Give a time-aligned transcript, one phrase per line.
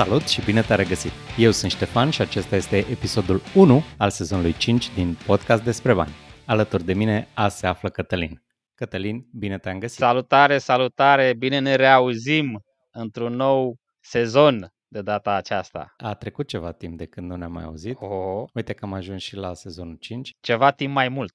[0.00, 1.12] Salut și bine te-am regăsit!
[1.38, 6.10] Eu sunt Ștefan și acesta este episodul 1 al sezonului 5 din podcast despre bani.
[6.46, 8.42] Alături de mine azi se află Cătălin.
[8.74, 9.98] Cătălin, bine te-am găsit!
[9.98, 11.34] Salutare, salutare!
[11.34, 15.94] Bine ne reauzim într-un nou sezon de data aceasta.
[15.96, 17.96] A trecut ceva timp de când nu ne-am mai auzit.
[18.00, 18.48] Oh.
[18.54, 20.30] Uite că am ajuns și la sezonul 5.
[20.40, 21.34] Ceva timp mai mult,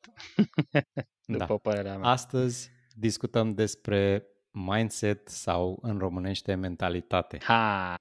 [1.26, 1.56] după Da.
[1.62, 2.10] părerea mea.
[2.10, 4.26] Astăzi discutăm despre
[4.56, 7.38] mindset sau în românește mentalitate.
[7.44, 7.96] Ha!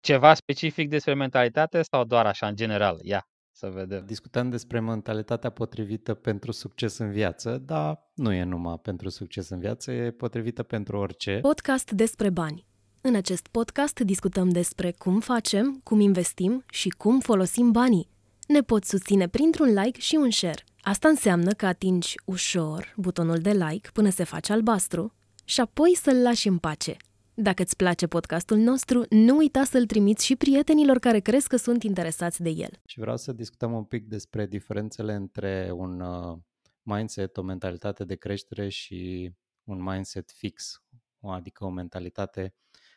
[0.00, 2.98] Ceva specific despre mentalitate sau doar așa, în general?
[3.02, 4.04] Ia, să vedem.
[4.06, 9.58] Discutăm despre mentalitatea potrivită pentru succes în viață, dar nu e numai pentru succes în
[9.58, 11.38] viață, e potrivită pentru orice.
[11.42, 12.66] Podcast despre bani.
[13.00, 18.08] În acest podcast discutăm despre cum facem, cum investim și cum folosim banii.
[18.46, 20.64] Ne poți susține printr-un like și un share.
[20.80, 25.14] Asta înseamnă că atingi ușor butonul de like până se face albastru
[25.46, 26.96] și apoi să-l lași în pace.
[27.34, 31.82] Dacă îți place podcastul nostru, nu uita să-l trimiți și prietenilor care crezi că sunt
[31.82, 32.70] interesați de el.
[32.86, 36.38] Și vreau să discutăm un pic despre diferențele între un uh,
[36.82, 39.32] mindset, o mentalitate de creștere și
[39.64, 40.82] un mindset fix,
[41.20, 42.54] adică o mentalitate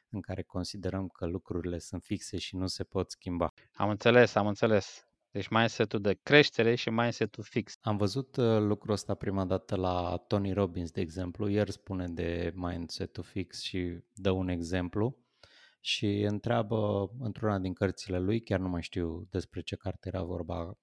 [0.09, 3.53] în care considerăm că lucrurile sunt fixe și nu se pot schimba.
[3.73, 5.08] Am înțeles, am înțeles.
[5.31, 7.77] Deci mindset-ul de creștere și mindset-ul fix.
[7.81, 11.49] Am văzut uh, lucrul ăsta prima dată la Tony Robbins, de exemplu.
[11.49, 15.17] El spune de mindset-ul fix și dă un exemplu
[15.79, 20.65] și întreabă într-una din cărțile lui, chiar nu mai știu despre ce carte era vorba,
[20.67, 20.75] uh,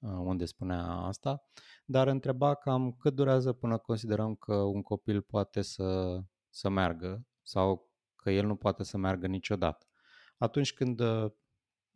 [0.00, 1.42] unde spunea asta,
[1.84, 7.90] dar întreba cam cât durează până considerăm că un copil poate să, să meargă sau
[8.16, 9.86] că el nu poate să meargă niciodată.
[10.38, 11.32] Atunci când uh,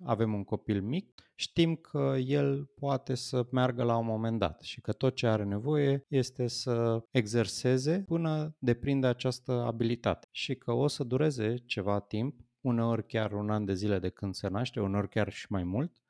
[0.05, 4.81] avem un copil mic, știm că el poate să meargă la un moment dat și
[4.81, 10.28] că tot ce are nevoie este să exerseze până deprinde această abilitate.
[10.31, 14.35] Și că o să dureze ceva timp, uneori chiar un an de zile de când
[14.35, 16.04] se naște, uneori chiar și mai mult,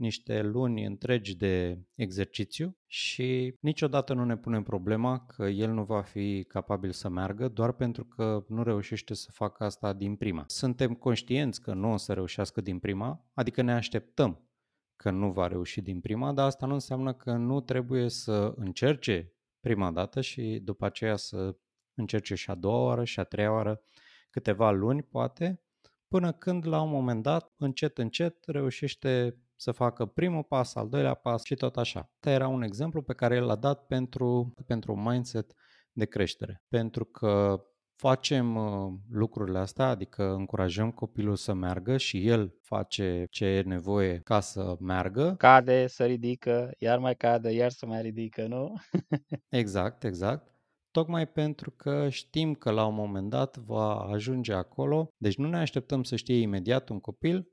[0.00, 6.02] niște luni întregi de exercițiu și niciodată nu ne punem problema că el nu va
[6.02, 10.44] fi capabil să meargă doar pentru că nu reușește să facă asta din prima.
[10.46, 14.48] Suntem conștienți că nu o să reușească din prima, adică ne așteptăm
[14.96, 19.34] că nu va reuși din prima, dar asta nu înseamnă că nu trebuie să încerce
[19.60, 21.56] prima dată și după aceea să
[21.94, 23.82] încerce și a doua oară și a treia oară,
[24.30, 25.62] câteva luni poate,
[26.08, 31.14] până când la un moment dat, încet, încet, reușește să facă primul pas, al doilea
[31.14, 32.10] pas și tot așa.
[32.14, 35.52] Asta era un exemplu pe care el l-a dat pentru, pentru un mindset
[35.92, 36.62] de creștere.
[36.68, 43.44] Pentru că facem uh, lucrurile astea, adică încurajăm copilul să meargă și el face ce
[43.44, 45.34] e nevoie ca să meargă.
[45.38, 48.74] Cade, să ridică, iar mai cade, iar să mai ridică, nu?
[49.48, 50.54] Exact, exact.
[50.90, 55.58] Tocmai pentru că știm că la un moment dat va ajunge acolo, deci nu ne
[55.58, 57.48] așteptăm să știe imediat un copil,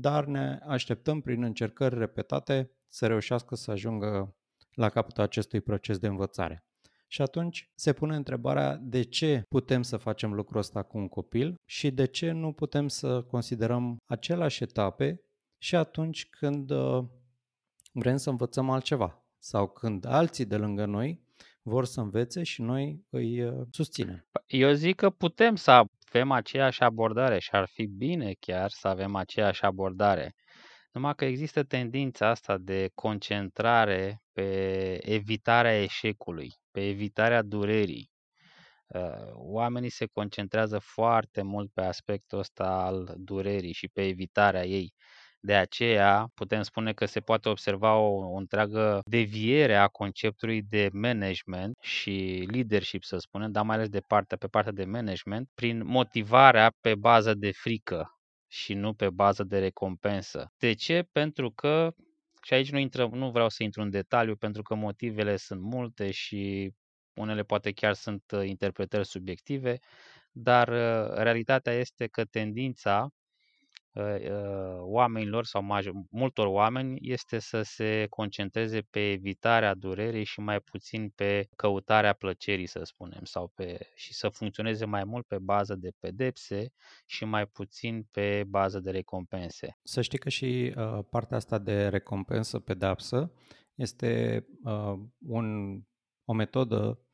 [0.00, 4.36] dar ne așteptăm prin încercări repetate să reușească să ajungă
[4.74, 6.64] la capătul acestui proces de învățare.
[7.08, 11.54] Și atunci se pune întrebarea de ce putem să facem lucrul ăsta cu un copil
[11.64, 15.20] și de ce nu putem să considerăm aceleași etape
[15.58, 17.04] și atunci când uh,
[17.92, 21.25] vrem să învățăm altceva sau când alții de lângă noi
[21.68, 24.26] vor să învețe și noi îi uh, susținem.
[24.46, 29.14] Eu zic că putem să avem aceeași abordare și ar fi bine chiar să avem
[29.14, 30.34] aceeași abordare.
[30.92, 38.10] Numai că există tendința asta de concentrare pe evitarea eșecului, pe evitarea durerii.
[38.86, 44.92] Uh, Oamenii se concentrează foarte mult pe aspectul ăsta al durerii și pe evitarea ei.
[45.46, 50.88] De aceea putem spune că se poate observa o, o întreagă deviere a conceptului de
[50.92, 55.86] management și leadership, să spunem, dar mai ales de partea, pe partea de management, prin
[55.86, 60.52] motivarea pe bază de frică și nu pe bază de recompensă.
[60.58, 61.08] De ce?
[61.12, 61.94] Pentru că,
[62.42, 66.10] și aici nu, intră, nu vreau să intru în detaliu, pentru că motivele sunt multe
[66.10, 66.72] și
[67.14, 69.78] unele poate chiar sunt uh, interpretări subiective,
[70.32, 73.25] dar uh, realitatea este că tendința uh, uh,
[74.78, 81.08] oamenilor sau major, multor oameni este să se concentreze pe evitarea durerii și mai puțin
[81.08, 85.90] pe căutarea plăcerii, să spunem, sau pe, și să funcționeze mai mult pe bază de
[86.00, 86.72] pedepse
[87.06, 89.78] și mai puțin pe bază de recompense.
[89.82, 93.32] Să știi că și uh, partea asta de recompensă, pedapsă,
[93.74, 94.94] este uh,
[95.26, 95.78] un,
[96.24, 97.05] o metodă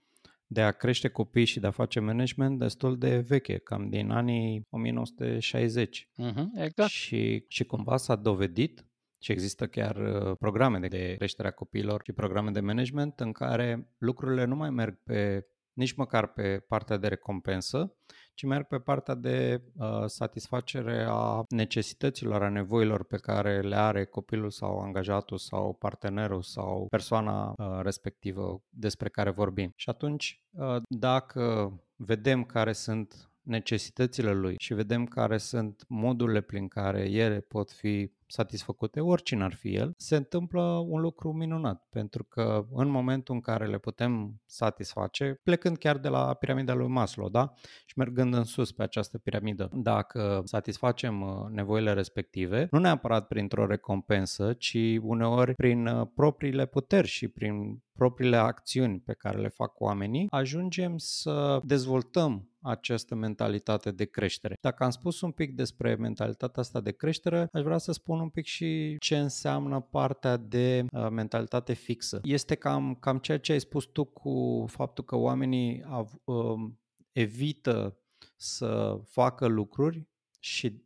[0.52, 4.66] de a crește copii și de a face management destul de veche, cam din anii
[4.70, 6.08] 1960.
[6.18, 6.90] Uh-huh, exact.
[6.90, 8.86] Și, și cumva s-a dovedit
[9.18, 13.88] și există chiar uh, programe de creștere a copiilor și programe de management în care
[13.98, 17.94] lucrurile nu mai merg pe nici măcar pe partea de recompensă,
[18.34, 24.04] ci merg pe partea de uh, satisfacere a necesităților, a nevoilor pe care le are
[24.04, 29.72] copilul sau angajatul sau partenerul sau persoana uh, respectivă despre care vorbim.
[29.76, 36.68] Și atunci, uh, dacă vedem care sunt necesitățile lui și vedem care sunt modurile prin
[36.68, 42.24] care ele pot fi satisfăcute, oricine ar fi el, se întâmplă un lucru minunat, pentru
[42.24, 47.28] că în momentul în care le putem satisface, plecând chiar de la piramida lui Maslow,
[47.28, 47.52] da?
[47.86, 53.66] Și mergând în sus pe această piramidă, dacă satisfacem uh, nevoile respective, nu neapărat printr-o
[53.66, 59.80] recompensă, ci uneori prin uh, propriile puteri și prin propriile acțiuni pe care le fac
[59.80, 64.56] oamenii, ajungem să dezvoltăm această mentalitate de creștere.
[64.60, 68.28] Dacă am spus un pic despre mentalitatea asta de creștere, aș vrea să spun un
[68.28, 72.20] pic și ce înseamnă partea de uh, mentalitate fixă.
[72.22, 76.70] Este cam, cam ceea ce ai spus tu cu faptul că oamenii av, uh,
[77.12, 77.96] evită
[78.36, 80.82] să facă lucruri și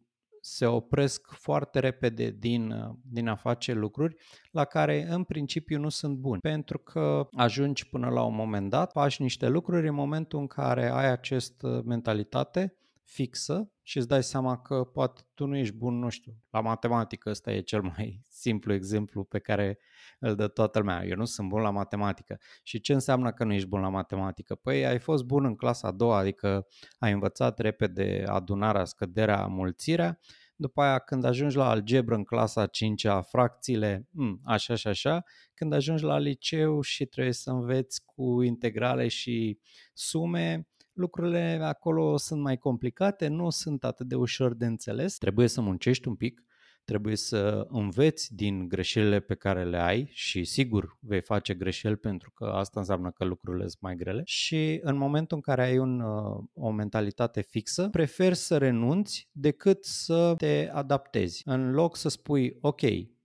[0.49, 4.17] se opresc foarte repede din, din a face lucruri
[4.51, 6.41] la care în principiu nu sunt buni.
[6.41, 10.91] Pentru că ajungi până la un moment dat, faci niște lucruri în momentul în care
[10.91, 12.77] ai această mentalitate
[13.07, 17.31] fixă și îți dai seama că poate tu nu ești bun, nu știu, la matematică,
[17.31, 19.79] ăsta e cel mai simplu exemplu pe care
[20.19, 21.05] îl dă toată lumea.
[21.05, 22.39] Eu nu sunt bun la matematică.
[22.63, 24.55] Și ce înseamnă că nu ești bun la matematică?
[24.55, 26.67] Păi ai fost bun în clasa a doua, adică
[26.99, 30.21] ai învățat repede adunarea, scăderea, mulțirea,
[30.57, 35.25] după aia când ajungi la algebră în clasa a 5-a, fracțiile, hmm, așa și așa,
[35.55, 39.59] când ajungi la liceu și trebuie să înveți cu integrale și
[39.93, 45.17] sume, lucrurile acolo sunt mai complicate, nu sunt atât de ușor de înțeles.
[45.17, 46.41] Trebuie să muncești un pic,
[46.85, 52.31] trebuie să înveți din greșelile pe care le ai și sigur vei face greșeli pentru
[52.31, 56.01] că asta înseamnă că lucrurile sunt mai grele și în momentul în care ai un,
[56.01, 61.43] uh, o mentalitate fixă, preferi să renunți decât să te adaptezi.
[61.45, 62.83] În loc să spui, ok,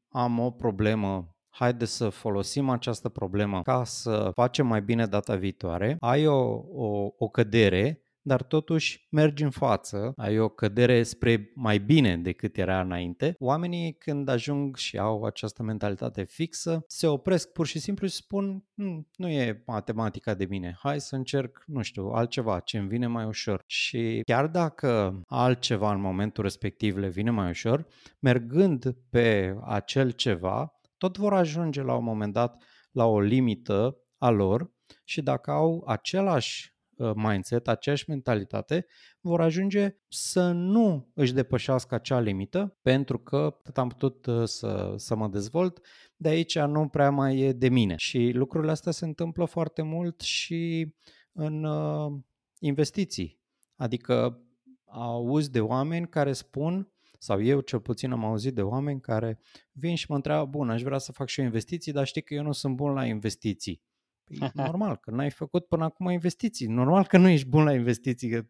[0.07, 5.97] am o problemă haide să folosim această problemă ca să facem mai bine data viitoare,
[5.99, 11.77] ai o, o, o cădere, dar totuși mergi în față, ai o cădere spre mai
[11.77, 13.35] bine decât era înainte.
[13.39, 18.65] Oamenii când ajung și au această mentalitate fixă, se opresc pur și simplu și spun
[18.75, 23.07] hm, nu e matematica de mine, hai să încerc, nu știu, altceva, ce îmi vine
[23.07, 23.63] mai ușor.
[23.65, 27.85] Și chiar dacă altceva în momentul respectiv le vine mai ușor,
[28.19, 34.29] mergând pe acel ceva, tot vor ajunge la un moment dat la o limită a
[34.29, 34.71] lor
[35.03, 38.85] și dacă au același uh, mindset, aceeași mentalitate,
[39.21, 44.93] vor ajunge să nu își depășească acea limită, pentru că tot am putut uh, să,
[44.95, 47.95] să mă dezvolt, de aici nu prea mai e de mine.
[47.95, 50.93] Și lucrurile astea se întâmplă foarte mult și
[51.31, 52.11] în uh,
[52.59, 53.39] investiții.
[53.75, 54.41] Adică
[54.85, 56.91] auzi de oameni care spun
[57.23, 59.39] sau eu cel puțin am auzit de oameni care
[59.71, 62.33] vin și mă întreabă, bun, aș vrea să fac și eu investiții, dar știi că
[62.33, 63.81] eu nu sunt bun la investiții.
[64.23, 66.67] Păi, normal, că n-ai făcut până acum investiții.
[66.67, 68.45] Normal că nu ești bun la investiții, că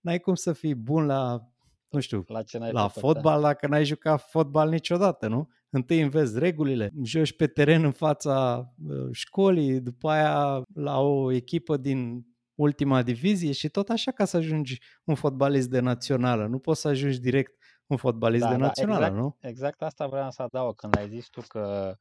[0.00, 1.48] n-ai cum să fii bun la,
[1.88, 3.46] nu știu, la, ce la făcut, fotbal da?
[3.46, 5.48] dacă n-ai jucat fotbal niciodată, nu?
[5.70, 11.76] Întâi înveți regulile, joci pe teren în fața uh, școlii, după aia la o echipă
[11.76, 16.46] din ultima divizie și tot așa ca să ajungi un fotbalist de națională.
[16.46, 17.63] Nu poți să ajungi direct
[17.94, 19.36] un fotbalist da, de da, națională, exact, nu?
[19.40, 20.76] Exact asta vreau să adaug.
[20.76, 21.96] Când ai zis tu că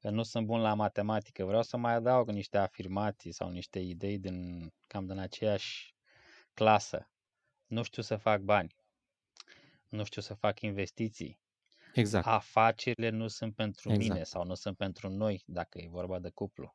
[0.00, 4.68] nu sunt bun la matematică, vreau să mai adaug niște afirmații sau niște idei din
[4.86, 5.94] cam din aceeași
[6.54, 7.10] clasă.
[7.66, 8.74] Nu știu să fac bani.
[9.88, 11.40] Nu știu să fac investiții.
[11.94, 12.26] Exact.
[12.26, 14.08] Afacerile nu sunt pentru exact.
[14.08, 16.74] mine sau nu sunt pentru noi, dacă e vorba de cuplu.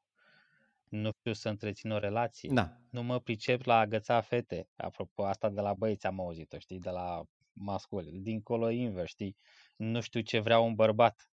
[0.89, 2.49] Nu știu să întrețin o relație.
[2.53, 2.77] Da.
[2.89, 4.67] Nu mă pricep la agăța fete.
[4.75, 7.23] Apropo, asta de la băieți am auzit-o, știi, de la
[7.55, 9.35] mascul, dincolo invers, știi?
[9.75, 11.29] Nu știu ce vrea un bărbat.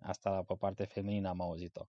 [0.00, 1.86] Asta pe partea feminină am auzit-o.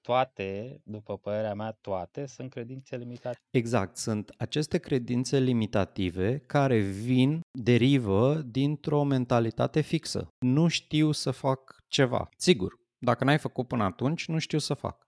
[0.00, 3.38] Toate, după părerea mea, toate sunt credințe limitate.
[3.50, 10.28] Exact, sunt aceste credințe limitative care vin, derivă dintr-o mentalitate fixă.
[10.38, 12.28] Nu știu să fac ceva.
[12.36, 15.06] Sigur, dacă n-ai făcut până atunci, nu știu să fac.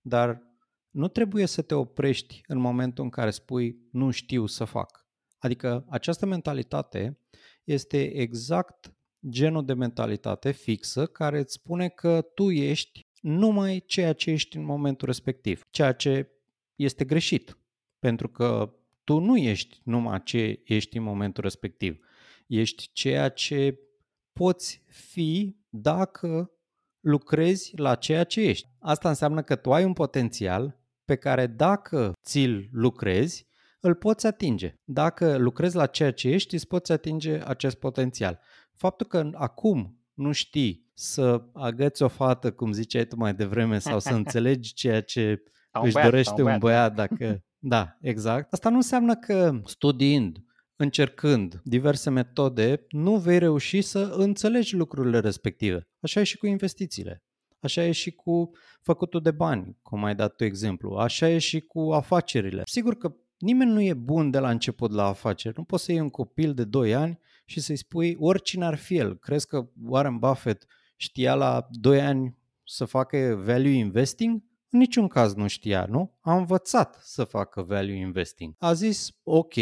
[0.00, 0.42] Dar
[0.90, 5.03] nu trebuie să te oprești în momentul în care spui nu știu să fac.
[5.44, 7.18] Adică această mentalitate
[7.64, 8.94] este exact
[9.28, 14.64] genul de mentalitate fixă care îți spune că tu ești numai ceea ce ești în
[14.64, 16.28] momentul respectiv, ceea ce
[16.74, 17.58] este greșit,
[17.98, 18.74] pentru că
[19.04, 22.04] tu nu ești numai ce ești în momentul respectiv,
[22.46, 23.78] ești ceea ce
[24.32, 26.50] poți fi dacă
[27.00, 28.68] lucrezi la ceea ce ești.
[28.78, 33.46] Asta înseamnă că tu ai un potențial pe care dacă ți-l lucrezi,
[33.84, 34.74] îl poți atinge.
[34.84, 38.40] Dacă lucrezi la ceea ce ești, îți poți atinge acest potențial.
[38.72, 43.98] Faptul că acum nu știi să agăți o fată, cum ziceai tu mai devreme, sau
[43.98, 45.42] să înțelegi ceea ce
[45.82, 47.38] își băiat, dorește un băiat, un băiat dacă...
[47.66, 48.52] Da, exact.
[48.52, 50.38] Asta nu înseamnă că studiind,
[50.76, 55.88] încercând diverse metode, nu vei reuși să înțelegi lucrurile respective.
[56.00, 57.22] Așa e și cu investițiile.
[57.60, 58.50] Așa e și cu
[58.82, 60.94] făcutul de bani, cum ai dat tu exemplu.
[60.94, 62.62] Așa e și cu afacerile.
[62.64, 63.14] Sigur că
[63.44, 65.54] nimeni nu e bun de la început la afaceri.
[65.56, 68.96] Nu poți să iei un copil de 2 ani și să-i spui oricine ar fi
[68.96, 69.18] el.
[69.18, 74.42] Crezi că Warren Buffett știa la 2 ani să facă value investing?
[74.70, 76.18] În niciun caz nu știa, nu?
[76.20, 78.54] A învățat să facă value investing.
[78.58, 79.54] A zis, ok,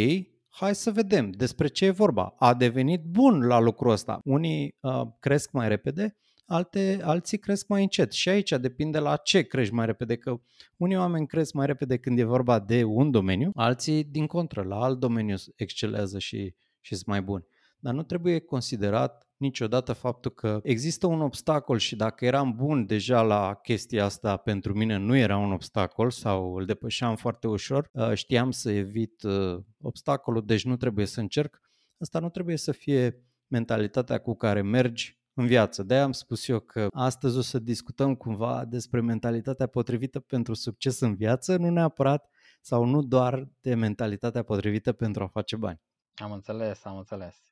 [0.49, 2.35] hai să vedem despre ce e vorba.
[2.39, 4.21] A devenit bun la lucrul ăsta.
[4.25, 6.17] Unii uh, cresc mai repede,
[6.53, 8.13] alte, alții cresc mai încet.
[8.13, 10.41] Și aici depinde la ce crești mai repede, că
[10.77, 14.83] unii oameni cresc mai repede când e vorba de un domeniu, alții din contră, la
[14.83, 17.45] alt domeniu excelează și, și sunt mai buni.
[17.79, 23.23] Dar nu trebuie considerat niciodată faptul că există un obstacol și dacă eram bun deja
[23.23, 28.15] la chestia asta, pentru mine nu era un obstacol sau îl depășeam foarte ușor, uh,
[28.15, 31.61] știam să evit uh, obstacolul, deci nu trebuie să încerc.
[31.99, 35.83] Asta nu trebuie să fie mentalitatea cu care mergi în viață.
[35.83, 41.01] De-aia am spus eu că astăzi o să discutăm cumva despre mentalitatea potrivită pentru succes
[41.01, 42.29] în viață, nu neapărat
[42.61, 45.81] sau nu doar de mentalitatea potrivită pentru a face bani.
[46.15, 47.52] Am înțeles, am înțeles.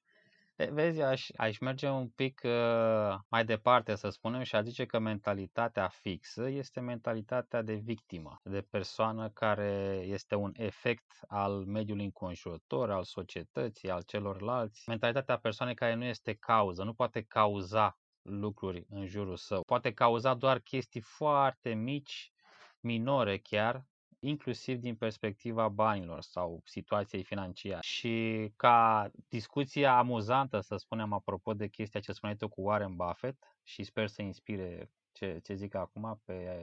[0.69, 4.99] Vezi, aș, aș merge un pic uh, mai departe, să spunem, și a zice că
[4.99, 12.91] mentalitatea fixă este mentalitatea de victimă, de persoană care este un efect al mediului înconjurător,
[12.91, 14.89] al societății, al celorlalți.
[14.89, 19.63] Mentalitatea persoanei care nu este cauză, nu poate cauza lucruri în jurul său.
[19.63, 22.33] Poate cauza doar chestii foarte mici,
[22.81, 23.85] minore chiar,
[24.21, 27.81] inclusiv din perspectiva banilor sau situației financiare.
[27.83, 33.45] Și ca discuție amuzantă, să spunem, apropo de chestia ce spuneai tu cu Warren Buffett
[33.63, 36.63] și sper să inspire ce, ce zic acum pe,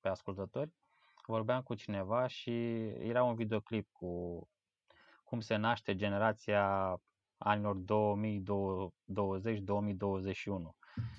[0.00, 0.72] pe ascultători,
[1.26, 2.50] vorbeam cu cineva și
[2.86, 4.40] era un videoclip cu
[5.24, 6.96] cum se naște generația
[7.38, 7.84] anilor 2020-2021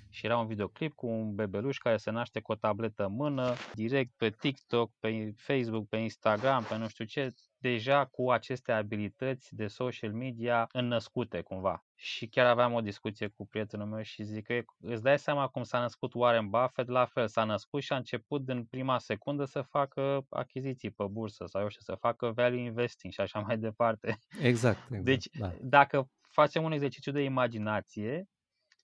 [0.10, 3.54] și era un videoclip cu un bebeluș care se naște cu o tabletă în mână,
[3.74, 9.56] direct pe TikTok, pe Facebook, pe Instagram, pe nu știu ce, deja cu aceste abilități
[9.56, 11.86] de social media înnăscute cumva.
[11.96, 15.64] Și chiar aveam o discuție cu prietenul meu și zic că îți dai seama cum
[15.64, 19.62] s-a născut Warren Buffett, la fel s-a născut și a început din prima secundă să
[19.62, 24.20] facă achiziții pe bursă sau eu știu, să facă value investing și așa mai departe.
[24.42, 24.78] Exact.
[24.90, 25.52] exact deci, da.
[25.62, 28.28] dacă facem un exercițiu de imaginație,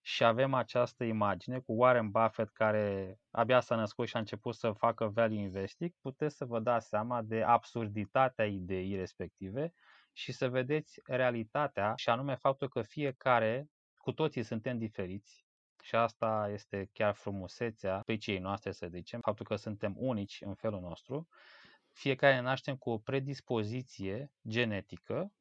[0.06, 4.72] și avem această imagine cu Warren Buffett care abia s-a născut și a început să
[4.72, 9.74] facă value investing, puteți să vă dați seama de absurditatea ideii respective
[10.14, 15.46] și să vedeți realitatea și anume faptul că fiecare, cu toții suntem diferiți
[15.84, 20.56] și asta este chiar frumusețea pe cei noastre, să zicem, faptul că suntem unici în
[20.56, 21.28] felul nostru.
[21.92, 25.32] Fiecare naștem cu o predispoziție genetică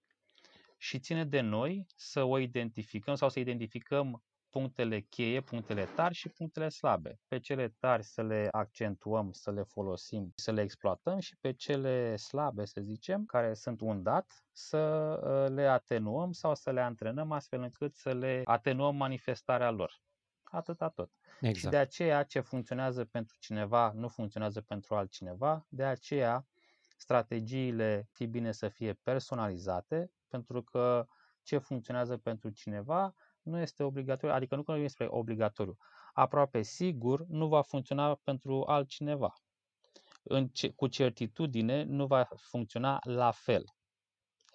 [0.76, 6.28] și ține de noi să o identificăm sau să identificăm punctele cheie, punctele tari și
[6.28, 7.20] punctele slabe.
[7.28, 12.16] Pe cele tari să le accentuăm, să le folosim, să le exploatăm și pe cele
[12.16, 14.76] slabe, să zicem, care sunt un dat, să
[15.24, 20.00] ă, le atenuăm sau să le antrenăm astfel încât să le atenuăm manifestarea lor.
[20.42, 21.10] Atâta tot.
[21.40, 21.56] Exact.
[21.56, 26.46] Și de aceea ce funcționează pentru cineva nu funcționează pentru altcineva, de aceea
[26.96, 31.06] strategiile fi bine să fie personalizate, pentru că
[31.42, 35.76] ce funcționează pentru cineva nu este obligatoriu, adică nu că nu este obligatoriu.
[36.12, 39.34] Aproape sigur nu va funcționa pentru altcineva.
[40.22, 43.64] În ce, cu certitudine nu va funcționa la fel.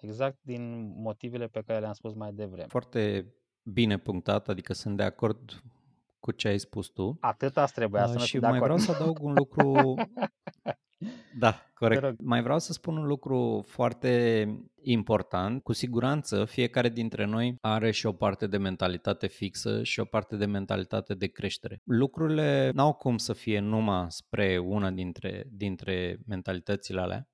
[0.00, 2.68] Exact din motivele pe care le-am spus mai devreme.
[2.68, 5.62] Foarte bine punctat, adică sunt de acord
[6.20, 7.16] cu ce ai spus tu.
[7.20, 9.94] Atât asta trebuia să Și mai vreau să adaug un lucru
[11.38, 12.20] Da, corect.
[12.20, 14.46] Mai vreau să spun un lucru foarte
[14.82, 15.62] important.
[15.62, 20.36] Cu siguranță, fiecare dintre noi are și o parte de mentalitate fixă și o parte
[20.36, 21.80] de mentalitate de creștere.
[21.84, 27.28] Lucrurile n-au cum să fie numai spre una dintre, dintre mentalitățile alea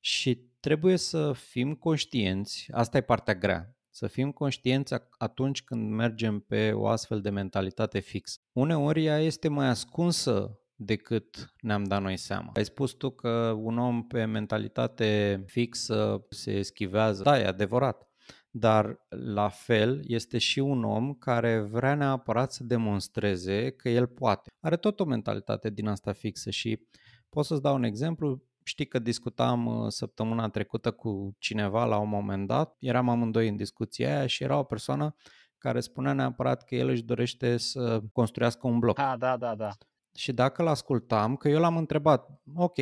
[0.00, 6.40] și trebuie să fim conștienți, asta e partea grea, să fim conștienți atunci când mergem
[6.40, 8.38] pe o astfel de mentalitate fixă.
[8.52, 12.50] Uneori ea este mai ascunsă decât ne-am dat noi seama.
[12.54, 17.22] Ai spus tu că un om pe mentalitate fixă se eschivează.
[17.22, 18.10] Da, e adevărat.
[18.50, 24.50] Dar la fel este și un om care vrea neapărat să demonstreze că el poate.
[24.60, 26.86] Are tot o mentalitate din asta fixă și
[27.28, 28.42] pot să-ți dau un exemplu.
[28.64, 33.56] știi că discutam uh, săptămâna trecută cu cineva la un moment dat, eram amândoi în
[33.56, 35.14] discuția aia și era o persoană
[35.58, 38.98] care spunea neapărat că el își dorește să construiască un bloc.
[38.98, 39.70] Ah, da, da, da.
[40.16, 42.76] Și dacă îl ascultam, că eu l-am întrebat, ok,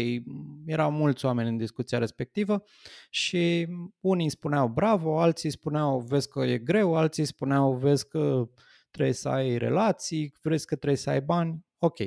[0.66, 2.64] erau mulți oameni în discuția respectivă
[3.10, 3.68] și
[4.00, 8.48] unii spuneau bravo, alții spuneau vezi că e greu, alții spuneau vezi că
[8.90, 11.98] trebuie să ai relații, vezi că trebuie să ai bani, ok.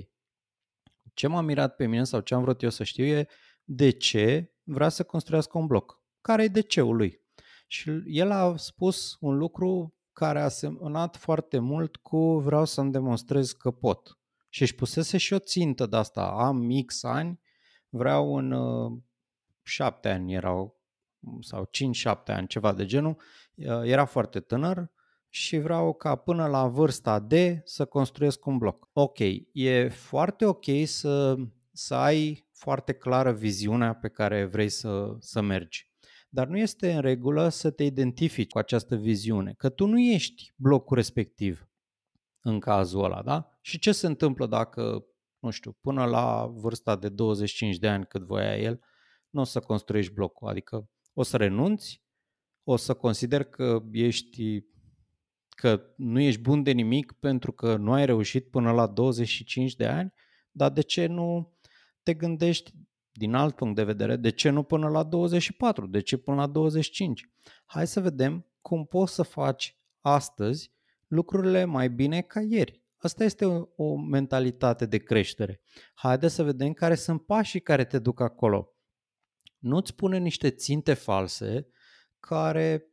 [1.14, 3.28] Ce m-a mirat pe mine sau ce am vrut eu să știu e
[3.64, 6.02] de ce vrea să construiască un bloc.
[6.22, 7.22] Care e de ceul lui?
[7.68, 13.52] Și el a spus un lucru care a semnat foarte mult cu vreau să-mi demonstrez
[13.52, 14.17] că pot.
[14.58, 16.22] Și își pusese și o țintă de asta.
[16.22, 17.40] Am X ani,
[17.90, 18.98] vreau în uh,
[19.64, 20.82] șapte ani erau,
[21.40, 21.70] sau
[22.06, 23.22] 5-7 ani, ceva de genul.
[23.56, 24.92] Uh, era foarte tânăr
[25.30, 28.90] și vreau ca până la vârsta de să construiesc un bloc.
[28.94, 29.18] Ok,
[29.52, 31.36] e foarte ok să,
[31.72, 35.92] să ai foarte clară viziunea pe care vrei să, să mergi.
[36.30, 40.54] Dar nu este în regulă să te identifici cu această viziune, că tu nu ești
[40.56, 41.70] blocul respectiv
[42.42, 43.57] în cazul ăla, da?
[43.68, 45.06] Și ce se întâmplă dacă,
[45.40, 48.80] nu știu, până la vârsta de 25 de ani cât voia el,
[49.30, 52.04] nu o să construiești blocul, adică o să renunți,
[52.64, 54.64] o să consider că ești
[55.50, 59.86] că nu ești bun de nimic pentru că nu ai reușit până la 25 de
[59.86, 60.14] ani,
[60.52, 61.58] dar de ce nu
[62.04, 62.72] te gândești
[63.12, 66.48] din alt punct de vedere, de ce nu până la 24, de ce până la
[66.48, 67.30] 25?
[67.66, 70.72] Hai să vedem cum poți să faci astăzi
[71.08, 72.86] lucrurile mai bine ca ieri.
[73.08, 75.62] Asta este o, o mentalitate de creștere.
[75.94, 78.76] Haide să vedem care sunt pașii care te duc acolo.
[79.58, 81.68] Nu-ți pune niște ținte false
[82.20, 82.86] care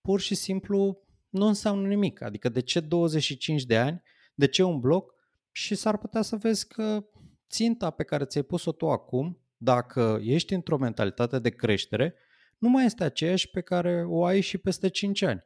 [0.00, 2.20] pur și simplu nu înseamnă nimic.
[2.20, 4.02] Adică de ce 25 de ani,
[4.34, 5.14] de ce un bloc
[5.50, 7.04] și s-ar putea să vezi că
[7.50, 12.14] ținta pe care ți-ai pus-o tu acum, dacă ești într-o mentalitate de creștere,
[12.58, 15.42] nu mai este aceeași pe care o ai și peste 5 ani.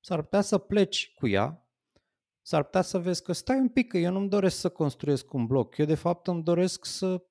[0.00, 1.63] S-ar putea să pleci cu ea,
[2.46, 5.46] s-ar putea să vezi că stai un pic, că eu nu-mi doresc să construiesc un
[5.46, 7.24] bloc, eu de fapt îmi doresc să,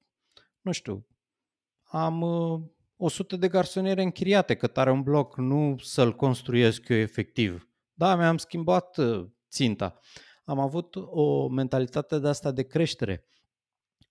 [0.62, 1.08] nu știu,
[1.84, 2.62] am uh,
[2.95, 7.67] 100 de garsoniere închiriate, că are un bloc, nu să-l construiesc eu efectiv.
[7.93, 9.99] Da, mi-am schimbat uh, ținta.
[10.45, 13.28] Am avut o mentalitate de asta de creștere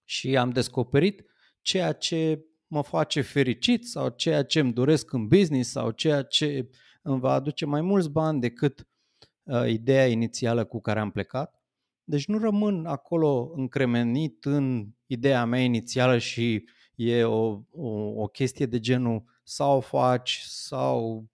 [0.04, 1.24] și am descoperit
[1.60, 6.68] ceea ce mă face fericit sau ceea ce îmi doresc în business sau ceea ce
[7.02, 8.86] îmi va aduce mai mulți bani decât uh,
[9.68, 11.62] ideea inițială cu care am plecat.
[12.04, 17.88] Deci nu rămân acolo încremenit în ideea mea inițială și e o, o,
[18.22, 21.28] o chestie de genul sau faci sau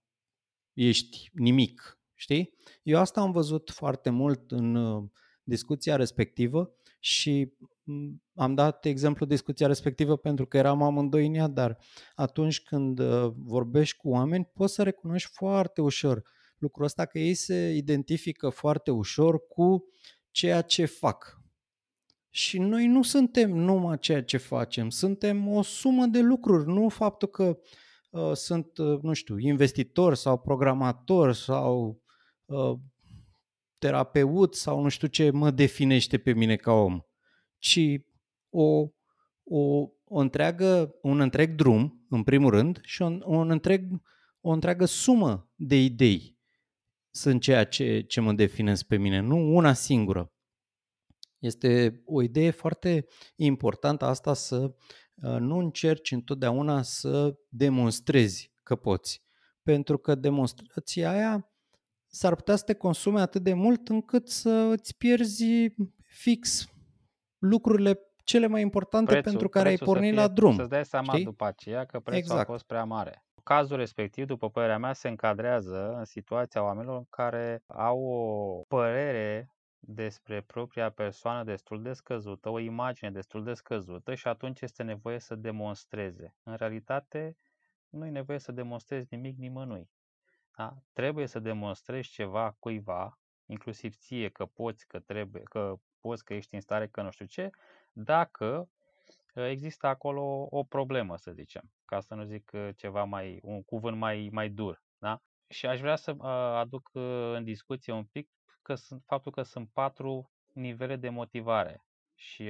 [0.72, 1.98] ești nimic.
[2.14, 2.54] Știi?
[2.82, 5.04] Eu asta am văzut foarte mult în uh,
[5.42, 11.46] discuția respectivă și mm, am dat exemplu discuția respectivă pentru că eram amândoi în ea,
[11.46, 11.78] dar
[12.14, 16.22] atunci când uh, vorbești cu oameni poți să recunoști foarte ușor
[16.58, 19.84] lucrul ăsta că ei se identifică foarte ușor cu
[20.30, 21.40] ceea ce fac.
[22.30, 27.28] Și noi nu suntem numai ceea ce facem, suntem o sumă de lucruri, nu faptul
[27.28, 27.58] că
[28.10, 32.02] uh, sunt, uh, nu știu, investitor sau programator sau
[32.44, 32.78] uh,
[33.78, 37.00] terapeut sau nu știu ce mă definește pe mine ca om,
[37.58, 37.80] ci
[38.50, 38.88] o,
[39.44, 44.00] o, o întreagă, un întreg drum, în primul rând, și un, un întreg,
[44.40, 46.37] o întreagă sumă de idei
[47.10, 50.32] sunt ceea ce, ce mă definesc pe mine, nu una singură.
[51.38, 54.74] Este o idee foarte importantă asta să
[55.14, 59.22] uh, nu încerci întotdeauna să demonstrezi că poți.
[59.62, 61.50] Pentru că demonstrația aia
[62.06, 66.68] s-ar putea să te consume atât de mult încât să îți pierzi fix
[67.38, 70.54] lucrurile cele mai importante prețul, pentru care ai pornit fie, la drum.
[70.54, 71.24] Să-ți dai seama știi?
[71.24, 72.48] după aceea că prețul exact.
[72.48, 73.27] a fost prea mare.
[73.48, 80.40] Cazul respectiv, după părerea mea, se încadrează în situația oamenilor care au o părere despre
[80.40, 85.34] propria persoană destul de scăzută, o imagine destul de scăzută și atunci este nevoie să
[85.34, 86.34] demonstreze.
[86.42, 87.36] În realitate,
[87.88, 89.90] nu e nevoie să demonstrezi nimic nimănui.
[90.56, 90.76] Da?
[90.92, 96.54] Trebuie să demonstrezi ceva cuiva, inclusiv ție că poți, că trebuie, că poți, că ești
[96.54, 97.50] în stare, că nu știu ce,
[97.92, 98.68] dacă ă,
[99.40, 103.96] există acolo o problemă, să zicem, ca să nu zic ă, ceva mai, un cuvânt
[103.96, 104.82] mai, mai dur.
[104.98, 105.18] Da?
[105.48, 106.90] Și aș vrea să ă, aduc
[107.34, 108.28] în discuție un pic
[108.62, 112.48] că sunt, faptul că sunt patru nivele de motivare și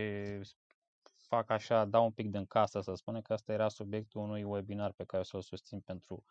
[1.29, 4.93] fac așa, dau un pic din casă să spunem că asta era subiectul unui webinar
[4.93, 6.25] pe care o să-l susțin pentru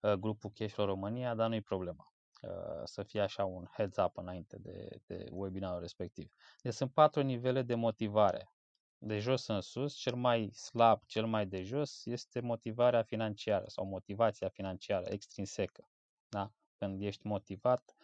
[0.00, 4.56] Uh, grupul Cashflow România, dar nu-i problema uh, să fie așa un heads up înainte
[4.58, 6.30] de, de webinarul respectiv.
[6.62, 8.52] Deci sunt patru nivele de motivare.
[8.98, 13.84] De jos în sus, cel mai slab, cel mai de jos este motivarea financiară sau
[13.84, 15.90] motivația financiară extrinsecă.
[16.28, 16.52] Da?
[16.78, 17.94] Când ești motivat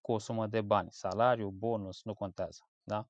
[0.00, 2.68] cu o sumă de bani, salariu, bonus, nu contează.
[2.82, 3.08] Da?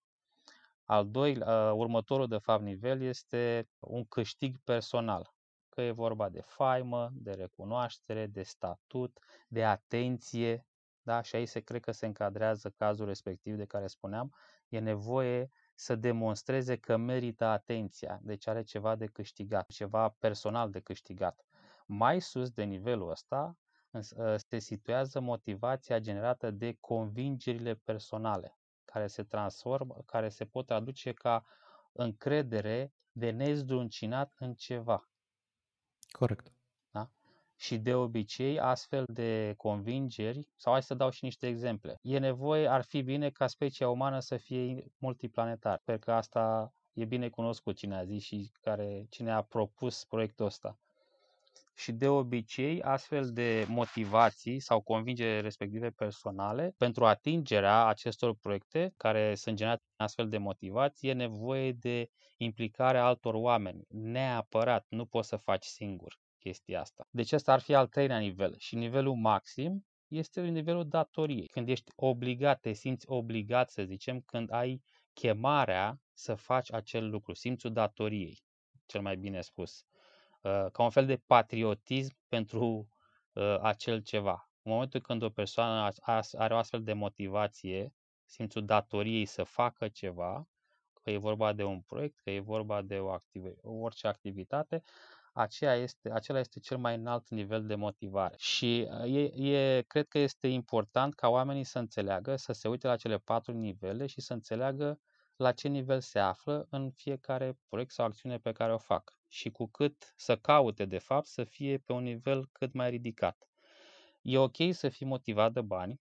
[0.85, 5.35] Al doilea, următorul de fapt nivel este un câștig personal,
[5.69, 10.67] că e vorba de faimă, de recunoaștere, de statut, de atenție,
[11.03, 11.23] da?
[11.23, 14.35] și aici se cred că se încadrează cazul respectiv de care spuneam,
[14.69, 20.81] e nevoie să demonstreze că merită atenția, deci are ceva de câștigat, ceva personal de
[20.81, 21.45] câștigat.
[21.87, 23.57] Mai sus de nivelul ăsta
[24.17, 31.13] ă, se situează motivația generată de convingerile personale, care se transformă, care se pot aduce
[31.13, 31.45] ca
[31.93, 35.09] încredere de nezdruncinat în ceva.
[36.11, 36.53] Corect.
[37.61, 42.67] Și de obicei, astfel de convingeri, sau hai să dau și niște exemple, e nevoie,
[42.67, 45.79] ar fi bine ca specia umană să fie multiplanetar.
[45.81, 50.47] Sper că asta e bine cunoscut cine a zis și care, cine a propus proiectul
[50.47, 50.79] ăsta.
[51.75, 59.35] Și de obicei, astfel de motivații sau convingeri respective personale, pentru atingerea acestor proiecte care
[59.35, 63.87] sunt generate în astfel de motivații, e nevoie de implicarea altor oameni.
[63.89, 67.07] Neapărat, nu poți să faci singur chestia asta.
[67.11, 68.55] Deci ăsta ar fi al treilea nivel.
[68.59, 71.47] Și nivelul maxim este nivelul datoriei.
[71.47, 77.35] Când ești obligat, te simți obligat, să zicem, când ai chemarea să faci acel lucru,
[77.35, 78.43] simțul datoriei,
[78.87, 79.85] cel mai bine spus.
[80.43, 82.89] Uh, ca un fel de patriotism pentru
[83.33, 84.51] uh, acel ceva.
[84.63, 85.93] În momentul când o persoană
[86.33, 87.93] are o astfel de motivație,
[88.25, 90.49] simțul datoriei să facă ceva,
[91.03, 94.83] că e vorba de un proiect, că e vorba de o activ- orice activitate,
[95.39, 98.35] aceea este, acela este cel mai înalt nivel de motivare.
[98.39, 102.87] Și uh, e, e, cred că este important ca oamenii să înțeleagă, să se uite
[102.87, 105.01] la cele patru nivele și să înțeleagă
[105.37, 109.19] la ce nivel se află în fiecare proiect sau acțiune pe care o fac.
[109.29, 113.49] Și cu cât să caute, de fapt, să fie pe un nivel cât mai ridicat.
[114.23, 116.01] E ok să fii motivat de bani,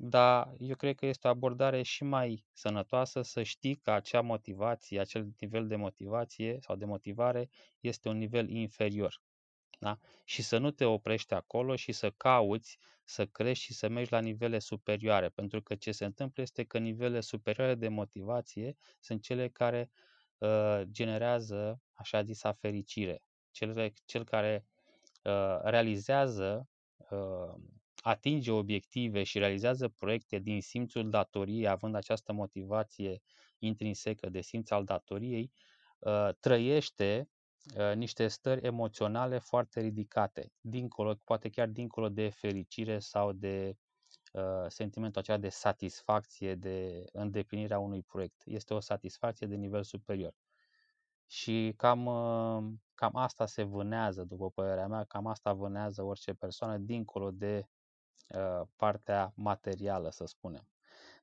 [0.00, 5.00] dar eu cred că este o abordare și mai sănătoasă să știi că acea motivație,
[5.00, 7.48] acel nivel de motivație sau de motivare
[7.80, 9.22] este un nivel inferior.
[9.78, 9.98] Da?
[10.24, 14.18] Și să nu te oprești acolo și să cauți să crești și să mergi la
[14.20, 19.48] nivele superioare, pentru că ce se întâmplă este că nivele superioare de motivație sunt cele
[19.48, 19.90] care
[20.38, 23.22] uh, generează, așa zisa, fericire.
[23.50, 24.66] Cel, cel care
[25.22, 26.68] uh, realizează
[27.10, 27.54] uh,
[28.08, 33.22] atinge obiective și realizează proiecte din simțul datoriei, având această motivație
[33.58, 35.52] intrinsecă de simț al datoriei,
[35.98, 37.28] uh, trăiește
[37.76, 43.76] uh, niște stări emoționale foarte ridicate, dincolo, poate chiar dincolo de fericire sau de
[44.32, 48.42] uh, sentimentul acela de satisfacție de îndeplinirea unui proiect.
[48.44, 50.34] Este o satisfacție de nivel superior.
[51.26, 52.04] Și cam,
[52.94, 57.77] cam asta se vânează, după părerea mea, cam asta vânează orice persoană dincolo de Uh,
[58.76, 60.68] partea materială, să spunem.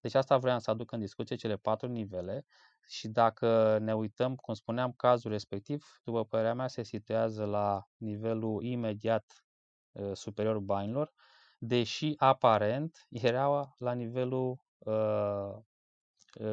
[0.02, 2.46] Deci asta vreau să aduc în discuție, cele patru nivele
[2.88, 8.64] și dacă ne uităm, cum spuneam, cazul respectiv, după părerea mea, se situează la nivelul
[8.64, 9.46] imediat
[9.92, 11.14] uh, superior banilor,
[11.60, 15.58] deși aparent era la nivelul uh,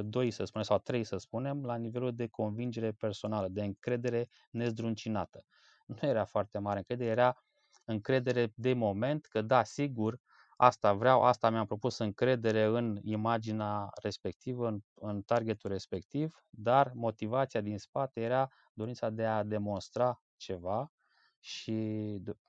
[0.05, 5.45] 2, să spunem, sau 3, să spunem, la nivelul de convingere personală, de încredere nezdruncinată.
[5.87, 7.45] Nu era foarte mare încredere, era
[7.85, 10.21] încredere de moment că da, sigur,
[10.63, 17.61] asta vreau, asta mi-am propus încredere în imaginea respectivă, în, în targetul respectiv, dar motivația
[17.61, 20.93] din spate era dorința de a demonstra ceva
[21.41, 21.77] și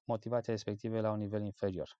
[0.04, 1.97] motivația respectivă la un nivel inferior.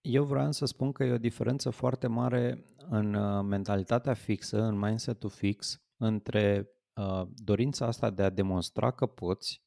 [0.00, 4.78] Eu vreau să spun că e o diferență foarte mare în uh, mentalitatea fixă, în
[4.78, 9.62] mindset-ul fix, între uh, dorința asta de a demonstra că poți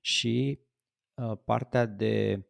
[0.00, 0.60] și
[1.14, 2.44] uh, partea de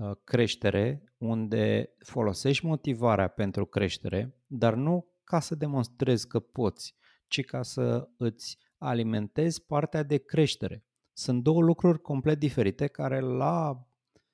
[0.00, 7.44] Uh, creștere unde folosești motivarea pentru creștere, dar nu ca să demonstrezi că poți, ci
[7.44, 10.84] ca să îți alimentezi partea de creștere.
[11.12, 13.86] Sunt două lucruri complet diferite care la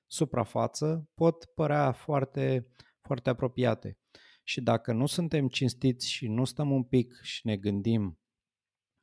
[0.07, 3.99] suprafață pot părea foarte, foarte apropiate.
[4.43, 8.19] Și dacă nu suntem cinstiți și nu stăm un pic și ne gândim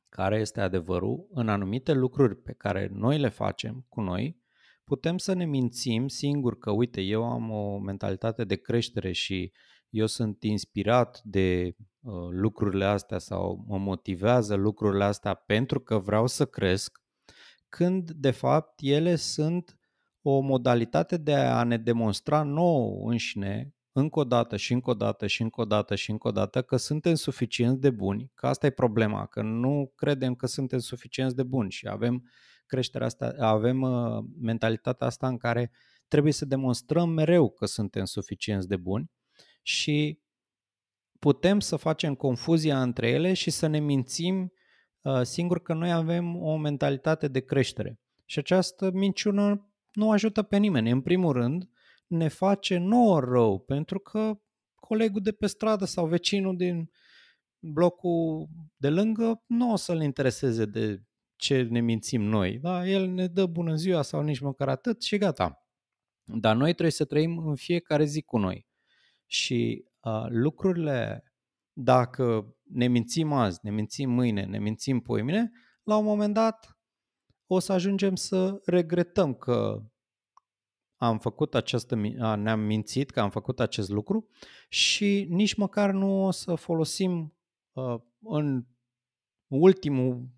[0.08, 4.44] care este adevărul, în anumite lucruri pe care noi le facem cu noi,
[4.86, 9.52] putem să ne mințim singur că, uite, eu am o mentalitate de creștere și
[9.90, 16.26] eu sunt inspirat de uh, lucrurile astea sau mă motivează lucrurile astea pentru că vreau
[16.26, 17.02] să cresc,
[17.68, 19.78] când de fapt ele sunt
[20.22, 25.26] o modalitate de a ne demonstra nouă înșine încă o dată și încă o dată
[25.26, 28.66] și încă o dată și încă o dată că suntem suficient de buni, că asta
[28.66, 32.30] e problema, că nu credem că suntem suficient de buni și avem
[32.66, 35.72] creșterea asta, avem uh, mentalitatea asta în care
[36.08, 39.10] trebuie să demonstrăm mereu că suntem suficient de buni
[39.62, 40.20] și
[41.18, 44.52] putem să facem confuzia între ele și să ne mințim
[45.00, 48.00] uh, singur că noi avem o mentalitate de creștere.
[48.24, 50.90] Și această minciună nu ajută pe nimeni.
[50.90, 51.70] În primul rând,
[52.06, 54.40] ne face nouă rău, pentru că
[54.74, 56.90] colegul de pe stradă sau vecinul din
[57.58, 61.02] blocul de lângă nu o să-l intereseze de
[61.36, 62.58] ce ne mințim noi.
[62.58, 62.86] Da?
[62.86, 65.66] El ne dă bună ziua sau nici măcar atât și gata.
[66.24, 68.66] Dar noi trebuie să trăim în fiecare zi cu noi.
[69.26, 71.24] Și uh, lucrurile,
[71.72, 75.50] dacă ne mințim azi, ne mințim mâine, ne mințim poimine,
[75.82, 76.78] la un moment dat
[77.46, 79.82] o să ajungem să regretăm că
[80.96, 81.94] am făcut această,
[82.36, 84.28] ne-am mințit că am făcut acest lucru
[84.68, 87.36] și nici măcar nu o să folosim
[87.72, 88.66] uh, în
[89.46, 90.28] ultimul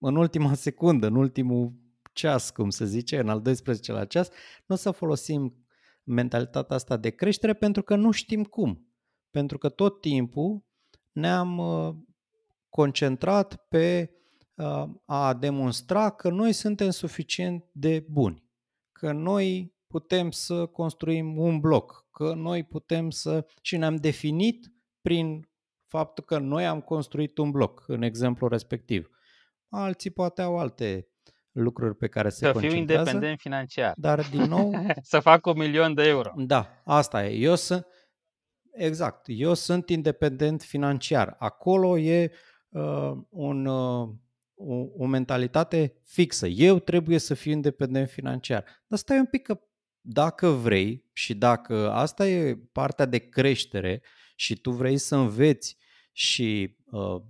[0.00, 1.72] în ultima secundă, în ultimul
[2.12, 4.28] ceas, cum se zice, în al 12-lea ceas,
[4.66, 5.66] nu o să folosim
[6.04, 8.84] mentalitatea asta de creștere pentru că nu știm cum.
[9.30, 10.64] Pentru că tot timpul
[11.12, 11.94] ne-am uh,
[12.68, 14.10] concentrat pe
[14.54, 18.50] uh, a demonstra că noi suntem suficient de buni
[19.00, 23.46] că noi putem să construim un bloc, că noi putem să...
[23.62, 25.48] și ne-am definit prin
[25.86, 29.10] faptul că noi am construit un bloc, în exemplu respectiv.
[29.70, 31.08] Alții poate au alte
[31.52, 33.04] lucruri pe care se să concentrează.
[33.04, 33.94] Să fiu independent financiar.
[33.96, 34.72] Dar, din nou...
[35.02, 36.32] să fac un milion de euro.
[36.36, 37.36] Da, asta e.
[37.36, 37.86] Eu sunt...
[38.72, 39.24] Exact.
[39.26, 41.36] Eu sunt independent financiar.
[41.38, 42.32] Acolo e
[42.68, 43.66] uh, un...
[43.66, 44.08] Uh,
[44.62, 46.46] o, o mentalitate fixă.
[46.46, 48.64] Eu trebuie să fiu independent financiar.
[48.86, 49.60] Dar stai un pic că
[50.00, 54.02] dacă vrei și dacă asta e partea de creștere
[54.34, 55.76] și tu vrei să înveți
[56.12, 57.22] și uh,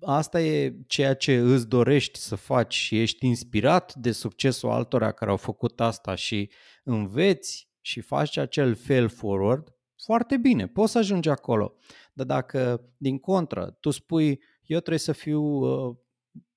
[0.00, 5.30] asta e ceea ce îți dorești să faci și ești inspirat de succesul altora care
[5.30, 6.50] au făcut asta și
[6.84, 11.74] înveți și faci acel fail forward, foarte bine, poți să ajungi acolo.
[12.12, 15.96] Dar dacă, din contră, tu spui, eu trebuie să fiu uh,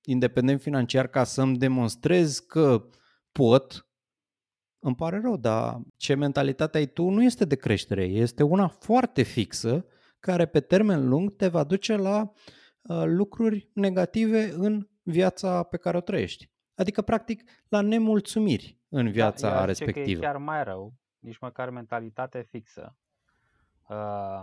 [0.04, 2.88] independent financiar ca să-mi demonstrez că
[3.32, 3.88] pot,
[4.78, 9.22] îmi pare rău, dar ce mentalitate ai tu nu este de creștere, este una foarte
[9.22, 9.86] fixă
[10.20, 12.52] care pe termen lung te va duce la uh,
[13.04, 16.50] lucruri negative în viața pe care o trăiești.
[16.74, 20.20] Adică, practic, la nemulțumiri în da, viața da, respectivă.
[20.20, 22.96] Că e chiar mai rău, nici măcar mentalitate fixă.
[23.88, 24.42] Uh,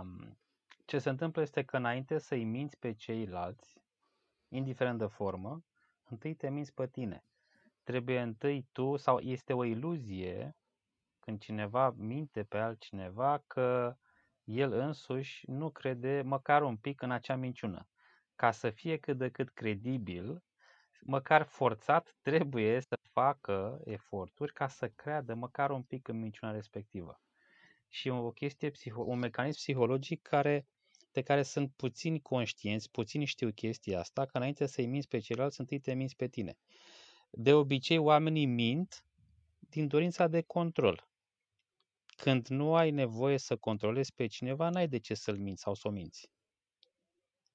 [0.84, 3.82] ce se întâmplă este că înainte să-i minți pe ceilalți,
[4.48, 5.64] indiferent de formă,
[6.08, 7.24] întâi te minți pe tine.
[7.82, 10.56] Trebuie întâi tu, sau este o iluzie
[11.18, 13.96] când cineva minte pe altcineva că
[14.44, 17.88] el însuși nu crede măcar un pic în acea minciună.
[18.36, 20.42] Ca să fie cât de cât credibil,
[21.00, 27.20] măcar forțat trebuie să facă eforturi ca să creadă măcar un pic în minciuna respectivă.
[27.88, 30.66] Și o chestie, un mecanism psihologic care
[31.12, 35.60] de care sunt puțini conștienți, puțini știu chestia asta, că înainte să-i minți pe ceilalți,
[35.60, 36.58] întâi te minți pe tine.
[37.30, 39.04] De obicei, oamenii mint
[39.58, 41.08] din dorința de control.
[42.16, 45.88] Când nu ai nevoie să controlezi pe cineva, n-ai de ce să-l minți sau să
[45.88, 46.30] o minți.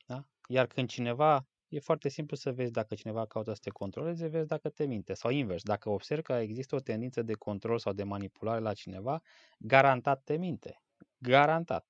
[0.05, 0.27] Da?
[0.49, 4.47] Iar când cineva, e foarte simplu să vezi dacă cineva caută să te controleze, vezi
[4.47, 5.13] dacă te minte.
[5.13, 9.21] Sau invers, dacă observi că există o tendință de control sau de manipulare la cineva,
[9.59, 10.81] garantat te minte.
[11.17, 11.85] Garantat.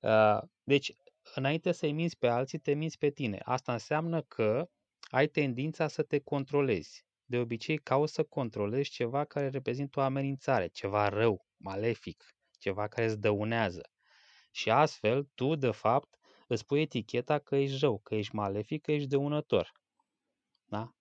[0.00, 0.94] Uh, deci,
[1.34, 3.40] înainte să-i minți pe alții, te minți pe tine.
[3.44, 4.68] Asta înseamnă că
[5.10, 7.04] ai tendința să te controlezi.
[7.24, 12.24] De obicei, cauți să controlezi ceva care reprezintă o amenințare, ceva rău, malefic,
[12.58, 13.90] ceva care îți dăunează.
[14.50, 16.19] Și astfel, tu, de fapt,
[16.52, 19.72] îți pui eticheta că ești rău, că ești malefic, că ești dăunător.
[20.64, 20.94] Da?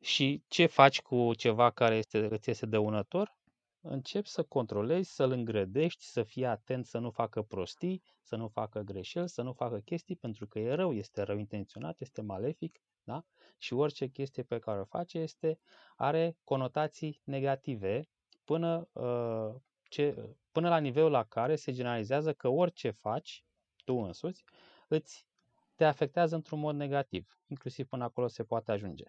[0.00, 3.40] Și ce faci cu ceva care este, îți este dăunător?
[3.82, 8.80] începi să controlezi, să-l îngrădești, să fii atent să nu facă prostii, să nu facă
[8.80, 13.24] greșeli, să nu facă chestii, pentru că e rău, este rău intenționat, este malefic, da?
[13.58, 15.58] Și orice chestie pe care o face este,
[15.96, 18.08] are conotații negative
[18.44, 23.44] până, uh, ce, până la nivelul la care se generalizează că orice faci
[23.84, 24.44] tu însuți
[24.88, 25.26] îți
[25.74, 27.38] te afectează într-un mod negativ.
[27.46, 29.04] Inclusiv până acolo se poate ajunge.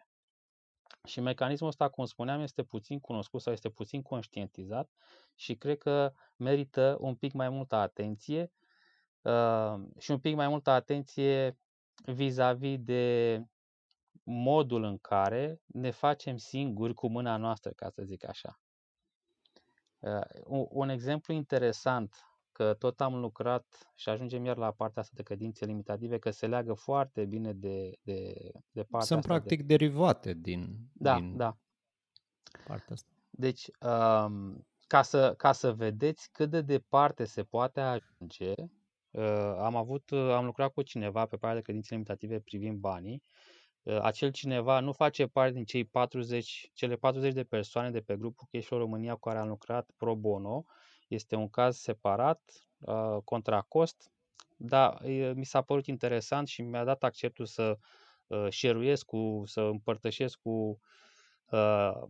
[1.07, 4.91] Și mecanismul ăsta, cum spuneam, este puțin cunoscut sau este puțin conștientizat
[5.35, 8.51] și cred că merită un pic mai multă atenție
[9.21, 11.57] uh, și un pic mai multă atenție
[12.05, 13.43] vis-a-vis de
[14.23, 18.59] modul în care ne facem singuri cu mâna noastră, ca să zic așa.
[19.99, 22.15] Uh, un, un exemplu interesant,
[22.53, 26.47] că tot am lucrat și ajungem iar la partea asta de credințe limitative, că se
[26.47, 28.33] leagă foarte bine de, de,
[28.71, 29.75] de partea Sunt asta practic de...
[29.75, 31.57] derivate din, Da, din da.
[32.65, 33.07] partea asta.
[33.29, 38.53] Deci, um, ca, să, ca să vedeți cât de departe se poate ajunge,
[39.11, 43.23] uh, am avut, uh, am lucrat cu cineva pe partea de credințe limitative privind banii.
[43.83, 48.17] Uh, acel cineva nu face parte din cei 40, cele 40 de persoane de pe
[48.17, 50.65] grupul Cashflow România cu care am lucrat pro bono.
[51.13, 54.11] Este un caz separat, uh, contra cost,
[54.57, 57.77] dar uh, mi s-a părut interesant și mi-a dat acceptul să
[58.27, 60.79] uh, share cu, să împărtășesc cu
[61.49, 62.01] uh,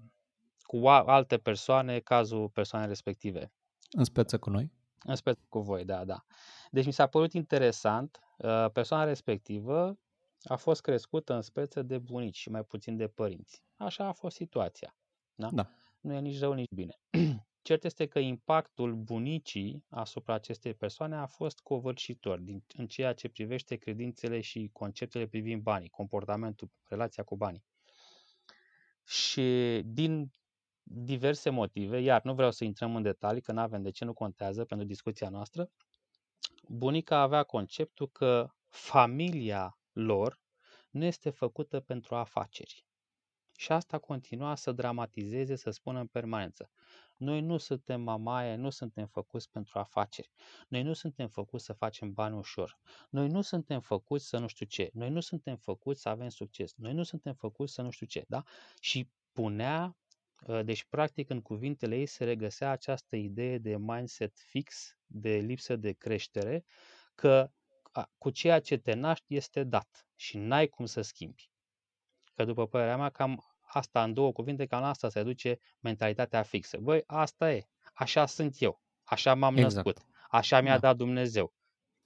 [0.63, 3.51] cu alte persoane, cazul persoanei respective.
[3.91, 4.71] În speță cu noi?
[5.03, 6.25] În speță cu voi, da, da.
[6.71, 9.97] Deci mi s-a părut interesant, uh, persoana respectivă
[10.43, 13.63] a fost crescută în speță de bunici și mai puțin de părinți.
[13.75, 14.95] Așa a fost situația.
[15.35, 15.49] Da?
[15.51, 15.69] da.
[15.99, 16.99] Nu e nici rău, nici bine.
[17.63, 23.29] Cert este că impactul bunicii asupra acestei persoane a fost covârșitor din, în ceea ce
[23.29, 27.63] privește credințele și conceptele privind banii, comportamentul, relația cu banii.
[29.05, 30.31] Și din
[30.83, 34.13] diverse motive, iar nu vreau să intrăm în detalii, că nu avem de ce, nu
[34.13, 35.71] contează pentru discuția noastră.
[36.67, 40.39] Bunica avea conceptul că familia lor
[40.89, 42.85] nu este făcută pentru afaceri.
[43.57, 46.69] Și asta continua să dramatizeze, să spună în permanență.
[47.17, 50.31] Noi nu suntem mamaie, nu suntem făcuți pentru afaceri.
[50.67, 52.79] Noi nu suntem făcuți să facem bani ușor.
[53.09, 54.89] Noi nu suntem făcuți să nu știu ce.
[54.93, 56.73] Noi nu suntem făcuți să avem succes.
[56.75, 58.25] Noi nu suntem făcuți să nu știu ce.
[58.27, 58.43] Da?
[58.79, 59.97] Și punea
[60.47, 65.75] Ă, deci, practic, în cuvintele ei se regăsea această idee de mindset fix, de lipsă
[65.75, 66.65] de creștere,
[67.15, 67.51] că
[68.17, 71.51] cu ceea ce te naști este dat și n-ai cum să schimbi.
[72.33, 76.77] Că după părerea mea, cam asta, în două cuvinte, cam asta se duce mentalitatea fixă.
[76.81, 79.73] Băi, asta e, așa sunt eu, așa m-am exact.
[79.73, 80.79] născut, așa mi-a da.
[80.79, 81.53] dat Dumnezeu.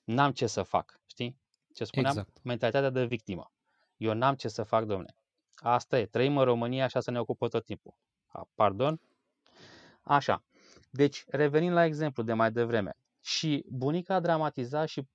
[0.03, 1.39] N-am ce să fac, știi?
[1.73, 2.17] Ce spuneam?
[2.17, 2.43] Exact.
[2.43, 3.51] Mentalitatea de victimă.
[3.97, 5.15] Eu n-am ce să fac, domne.
[5.55, 7.97] Asta e, trăim în România, așa să ne ocupă tot timpul.
[8.55, 9.01] Pardon?
[10.01, 10.43] Așa.
[10.91, 12.97] Deci, revenim la exemplu de mai devreme.
[13.21, 15.07] Și bunica dramatiza și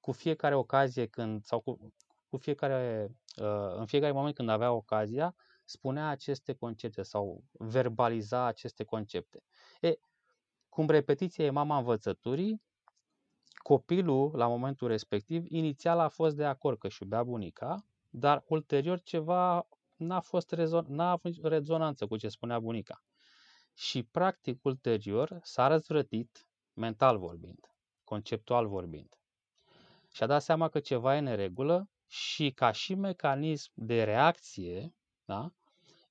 [0.00, 1.92] cu fiecare ocazie când, sau cu,
[2.28, 5.34] cu fiecare, uh, în fiecare moment când avea ocazia,
[5.72, 9.42] spunea aceste concepte sau verbaliza aceste concepte.
[9.80, 9.94] E,
[10.68, 12.62] cum repetiția e mama învățăturii,
[13.62, 19.00] copilul, la momentul respectiv, inițial a fost de acord că își iubea bunica, dar ulterior
[19.00, 23.02] ceva n-a fost rezon- n-a avut rezonanță cu ce spunea bunica.
[23.74, 27.66] Și practic ulterior s-a răzvrătit, mental vorbind,
[28.04, 29.16] conceptual vorbind.
[30.12, 34.94] Și a dat seama că ceva e în regulă și ca și mecanism de reacție,
[35.24, 35.52] da,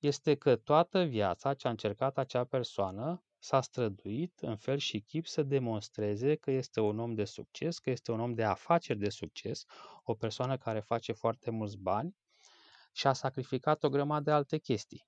[0.02, 5.26] este că toată viața ce a încercat acea persoană s-a străduit în fel și chip
[5.26, 9.08] să demonstreze că este un om de succes, că este un om de afaceri de
[9.08, 9.64] succes,
[10.04, 12.16] o persoană care face foarte mulți bani
[12.92, 15.06] și a sacrificat o grămadă de alte chestii.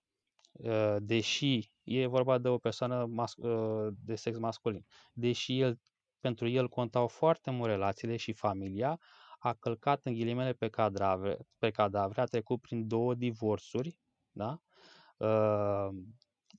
[0.65, 5.81] Ă, deși e vorba de o persoană mas- ă, de sex masculin, deși el,
[6.21, 9.01] pentru el contau foarte mult relațiile și familia,
[9.39, 13.97] a călcat în ghilimele pe cadavre, pe cadavre a trecut prin două divorțuri,
[14.31, 14.64] da?
[15.17, 15.89] Uh,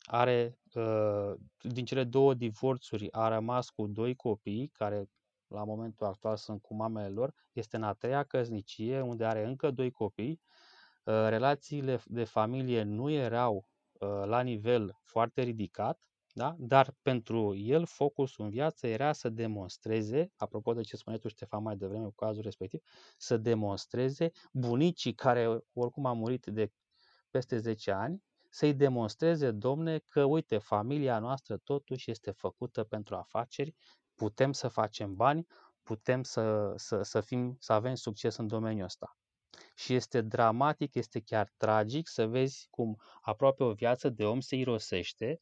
[0.06, 5.10] are, uh, din cele două divorțuri a rămas cu doi copii care
[5.48, 9.72] la momentul actual sunt cu mamele lor, este în a treia căsnicie unde are încă
[9.72, 10.42] doi copii
[11.08, 13.68] Ă, relațiile de familie nu erau
[14.02, 16.00] ă, la nivel foarte ridicat,
[16.34, 16.56] da?
[16.60, 21.62] dar pentru el focusul în viață era să demonstreze, apropo de ce spuneai tu Ștefan
[21.62, 22.82] mai devreme cu cazul respectiv,
[23.18, 26.72] să demonstreze bunicii care oricum a murit de
[27.30, 28.24] peste 10 ani,
[28.56, 33.76] să-i demonstreze, domne, că uite, familia noastră totuși este făcută pentru afaceri,
[34.14, 35.48] putem să facem bani,
[35.84, 39.18] putem să, să, să, fim, să avem succes în domeniul ăsta.
[39.76, 44.56] Și este dramatic, este chiar tragic să vezi cum aproape o viață de om se
[44.56, 45.42] irosește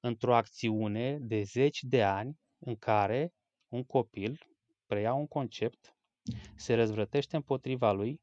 [0.00, 3.34] într-o acțiune de zeci de ani în care
[3.68, 4.38] un copil
[4.86, 5.96] preia un concept,
[6.56, 8.20] se răzvrătește împotriva lui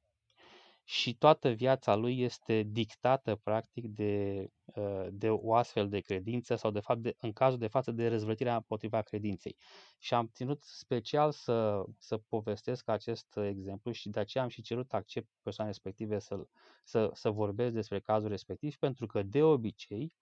[0.84, 6.72] și toată viața lui este dictată practic de, uh, de o astfel de credință sau
[6.72, 9.56] de fapt de, în cazul de față de răzvrătirea împotriva credinței.
[10.00, 14.94] Și am ținut special să, să povestesc acest exemplu și de aceea am și cerut
[14.94, 16.46] accept persoane respective să,
[16.84, 20.14] să, să vorbesc despre cazul respectiv pentru că de obicei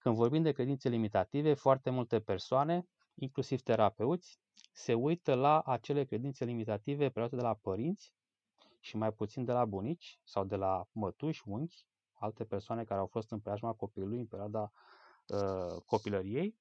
[0.00, 4.38] când vorbim de credințe limitative, foarte multe persoane, inclusiv terapeuți,
[4.72, 8.14] se uită la acele credințe limitative preluate de la părinți
[8.80, 13.06] și mai puțin de la bunici sau de la mătuși, unchi, alte persoane care au
[13.06, 14.72] fost în preajma copilului în perioada
[15.26, 16.58] uh, copilăriei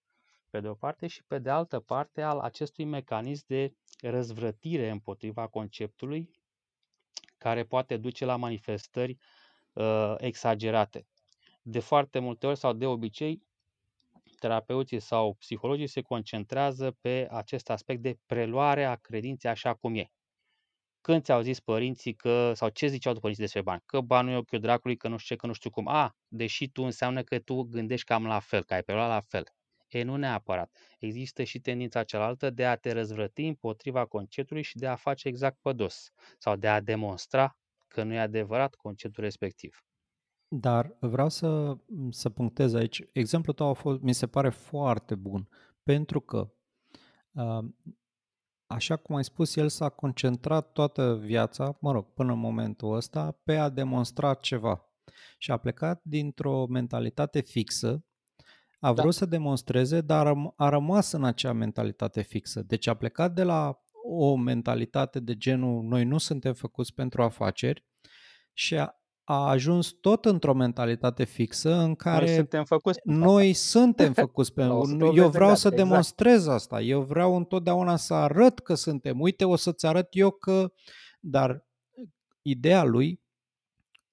[0.49, 5.47] pe de o parte, și pe de altă parte al acestui mecanism de răzvrătire împotriva
[5.47, 6.29] conceptului
[7.37, 9.17] care poate duce la manifestări
[9.73, 11.07] uh, exagerate.
[11.61, 13.47] De foarte multe ori sau de obicei,
[14.39, 20.11] terapeuții sau psihologii se concentrează pe acest aspect de preluare a credinței așa cum e.
[21.09, 23.81] Când ți-au zis părinții că, sau ce ziceau părinții despre bani?
[23.85, 25.87] Că banul e ochiul dracului, că nu știu ce, că nu știu cum.
[25.87, 29.43] A, deși tu înseamnă că tu gândești cam la fel, că ai preluat la fel.
[29.87, 30.77] E, nu neapărat.
[30.99, 35.57] Există și tendința cealaltă de a te răzvrăti împotriva conceptului și de a face exact
[35.61, 36.11] pe dos.
[36.37, 37.57] Sau de a demonstra
[37.87, 39.83] că nu e adevărat conceptul respectiv.
[40.47, 41.77] Dar vreau să,
[42.09, 43.01] să punctez aici.
[43.11, 45.47] Exemplul tău a fost, mi se pare foarte bun,
[45.83, 46.51] pentru că,
[48.71, 53.39] așa cum ai spus, el s-a concentrat toată viața, mă rog, până în momentul ăsta,
[53.43, 54.83] pe a demonstra ceva.
[55.37, 58.03] Și a plecat dintr-o mentalitate fixă,
[58.79, 59.11] a vrut da.
[59.11, 62.61] să demonstreze, dar a rămas în acea mentalitate fixă.
[62.61, 67.85] Deci a plecat de la o mentalitate de genul noi nu suntem făcuți pentru afaceri
[68.53, 68.98] și a,
[69.31, 74.61] a ajuns tot într-o mentalitate fixă în care noi suntem făcuți, noi suntem făcuți pe
[75.13, 75.75] Eu vreau să exact.
[75.75, 76.81] demonstrez asta.
[76.81, 79.19] Eu vreau întotdeauna să arăt că suntem.
[79.19, 80.71] Uite, o să-ți arăt eu că...
[81.19, 81.67] Dar
[82.41, 83.21] ideea lui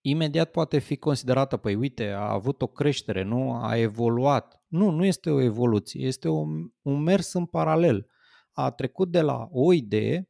[0.00, 3.52] imediat poate fi considerată, păi uite, a avut o creștere, nu?
[3.52, 4.64] A evoluat.
[4.66, 8.06] Nu, nu este o evoluție, este un, un mers în paralel.
[8.52, 10.28] A trecut de la o idee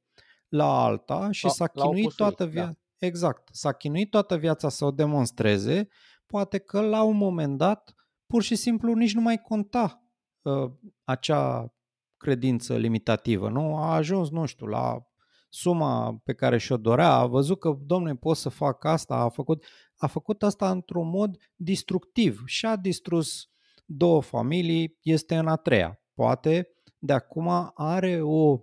[0.48, 2.70] la alta și la, s-a chinuit toată viața.
[2.70, 2.85] Da.
[2.98, 3.48] Exact.
[3.52, 5.88] S-a chinuit toată viața să o demonstreze,
[6.26, 7.94] poate că la un moment dat
[8.26, 10.02] pur și simplu nici nu mai conta
[10.42, 10.72] uh,
[11.04, 11.74] acea
[12.16, 13.76] credință limitativă, nu?
[13.76, 15.06] A ajuns, nu știu, la
[15.48, 19.64] suma pe care și-o dorea, a văzut că, domnule, pot să fac asta, a făcut,
[19.96, 23.50] a făcut asta într-un mod destructiv și a distrus
[23.84, 26.00] două familii, este în a treia.
[26.14, 26.68] Poate
[26.98, 28.58] de acum are o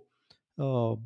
[0.54, 0.98] uh,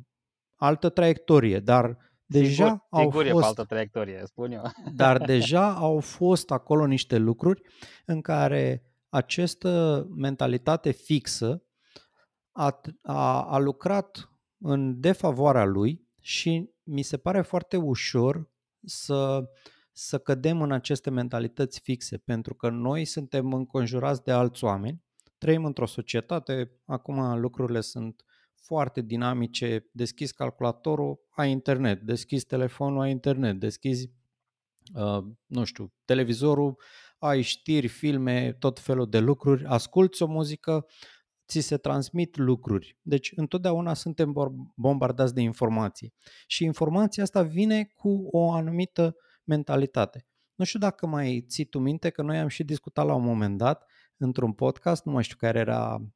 [0.55, 1.97] altă traiectorie, dar
[2.31, 4.71] deja sigur, au sigur fost, e altă traiectorie, spun eu.
[4.95, 7.61] Dar deja au fost acolo niște lucruri
[8.05, 11.63] în care această mentalitate fixă
[12.51, 18.49] a, a, a lucrat în defavoarea lui și mi se pare foarte ușor
[18.85, 19.49] să,
[19.91, 25.03] să cădem în aceste mentalități fixe, pentru că noi suntem înconjurați de alți oameni,
[25.37, 28.23] trăim într-o societate, acum lucrurile sunt
[28.61, 34.11] foarte dinamice, deschizi calculatorul, ai internet, deschizi telefonul, ai internet, deschizi,
[34.93, 36.75] uh, nu știu, televizorul,
[37.19, 40.85] ai știri, filme, tot felul de lucruri, asculți o muzică,
[41.47, 42.97] ți se transmit lucruri.
[43.01, 44.33] Deci întotdeauna suntem
[44.75, 46.13] bombardați de informații.
[46.47, 50.25] Și informația asta vine cu o anumită mentalitate.
[50.55, 53.57] Nu știu dacă mai ții tu minte că noi am și discutat la un moment
[53.57, 53.83] dat
[54.17, 56.07] într-un podcast, nu mai știu care era uh,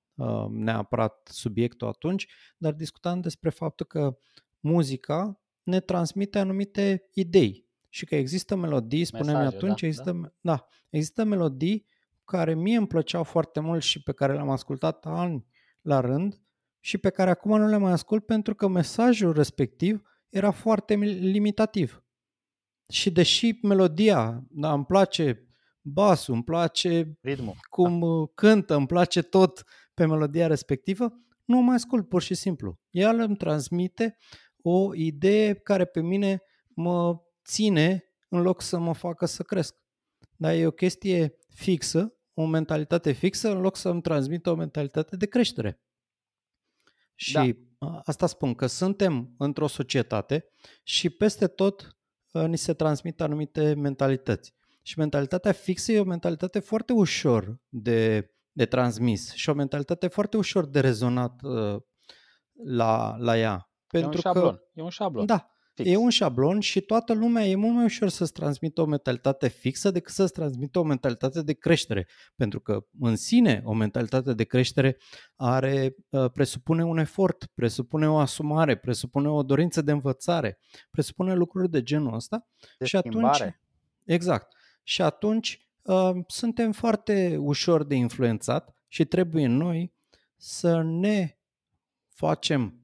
[0.49, 4.17] neapărat subiectul atunci, dar discutam despre faptul că
[4.59, 10.31] muzica ne transmite anumite idei și că există melodii, spuneam Mesaje, atunci, da, există, da.
[10.41, 11.85] Da, există melodii
[12.25, 15.45] care mie îmi plăceau foarte mult și pe care le-am ascultat ani
[15.81, 16.41] la rând
[16.79, 22.03] și pe care acum nu le mai ascult pentru că mesajul respectiv era foarte limitativ.
[22.89, 25.47] Și deși melodia, da, îmi place
[25.81, 28.31] basul, îmi place ritmul, cum da.
[28.35, 29.63] cântă, îmi place tot
[29.93, 31.13] pe melodia respectivă,
[31.45, 32.79] nu mai ascult pur și simplu.
[32.89, 34.17] El îmi transmite
[34.61, 39.75] o idee care pe mine mă ține în loc să mă facă să cresc.
[40.35, 45.15] Dar e o chestie fixă, o mentalitate fixă, în loc să îmi transmită o mentalitate
[45.15, 45.81] de creștere.
[47.15, 48.01] Și da.
[48.03, 50.45] asta spun, că suntem într-o societate
[50.83, 51.97] și peste tot
[52.33, 54.53] ă, ni se transmit anumite mentalități.
[54.81, 60.37] Și mentalitatea fixă e o mentalitate foarte ușor de, de transmis și o mentalitate foarte
[60.37, 61.81] ușor de rezonat uh,
[62.65, 63.69] la, la ea.
[63.87, 64.55] Pentru e un șablon.
[64.55, 65.25] Că, e un șablon.
[65.25, 65.47] Da.
[65.75, 65.89] Fix.
[65.89, 69.91] E un șablon și toată lumea e mult mai ușor să-ți transmită o mentalitate fixă
[69.91, 72.07] decât să-ți transmită o mentalitate de creștere.
[72.35, 74.97] Pentru că în sine o mentalitate de creștere
[75.35, 80.59] are, uh, presupune un efort, presupune o asumare, presupune o dorință de învățare,
[80.91, 82.47] presupune lucruri de genul ăsta.
[82.77, 83.43] De și schimbare.
[83.43, 83.55] atunci,
[84.05, 84.47] exact.
[84.83, 85.62] Și atunci uh,
[86.27, 89.93] suntem foarte ușor de influențat și trebuie noi
[90.35, 91.37] să ne
[92.09, 92.77] facem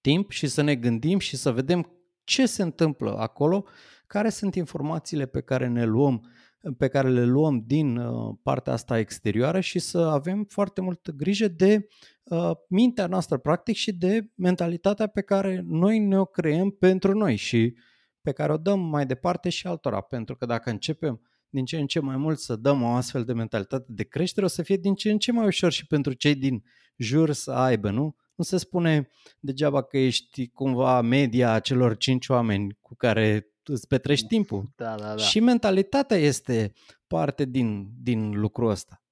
[0.00, 1.92] timp și să ne gândim și să vedem
[2.24, 3.64] ce se întâmplă acolo,
[4.06, 6.30] care sunt informațiile pe care ne luăm
[6.76, 11.48] pe care le luăm din uh, partea asta exterioară și să avem foarte multă grijă
[11.48, 11.88] de
[12.22, 17.76] uh, mintea noastră practic și de mentalitatea pe care noi ne-o creăm pentru noi și
[18.20, 20.00] pe care o dăm mai departe și altora.
[20.00, 23.32] Pentru că dacă începem din ce în ce mai mult să dăm o astfel de
[23.32, 26.34] mentalitate de creștere, o să fie din ce în ce mai ușor și pentru cei
[26.34, 26.64] din
[26.96, 28.16] jur să aibă, nu?
[28.34, 34.26] Nu se spune degeaba că ești cumva media celor cinci oameni cu care îți petrești
[34.26, 34.72] timpul.
[34.76, 35.16] Da, da, da.
[35.16, 36.72] Și mentalitatea este
[37.06, 39.02] parte din, din lucrul ăsta.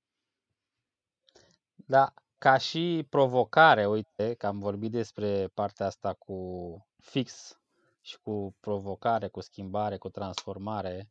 [1.74, 6.36] Da, ca și provocare, uite, că am vorbit despre partea asta cu
[7.02, 7.58] fix
[8.00, 11.10] și cu provocare, cu schimbare, cu transformare.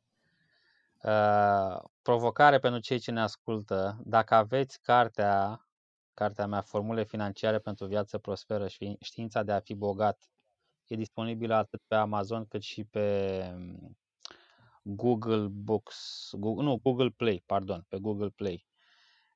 [1.05, 5.67] Uh, provocare pentru cei ce ne ascultă, dacă aveți cartea,
[6.13, 10.29] cartea mea, Formule financiare pentru viață prosperă și știința de a fi bogat,
[10.87, 13.97] e disponibilă atât pe Amazon cât și pe mm,
[14.81, 18.65] Google Books, Google, nu, Google Play, pardon, pe Google Play.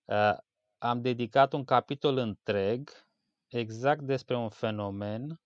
[0.05, 0.37] Uh,
[0.77, 2.89] am dedicat un capitol întreg
[3.47, 5.41] exact despre un fenomen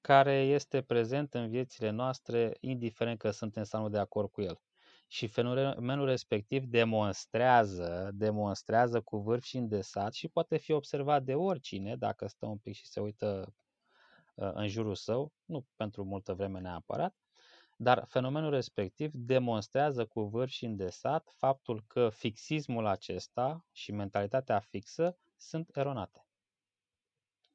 [0.00, 4.60] care este prezent în viețile noastre, indiferent că suntem sau nu de acord cu el.
[5.08, 11.96] Și fenomenul respectiv demonstrează, demonstrează cu vârf și îndesat și poate fi observat de oricine
[11.96, 13.54] dacă stă un pic și se uită
[14.34, 17.14] uh, în jurul său, nu pentru multă vreme neapărat,
[17.76, 25.18] dar fenomenul respectiv demonstrează cu vârf și îndesat faptul că fixismul acesta și mentalitatea fixă
[25.36, 26.26] sunt eronate.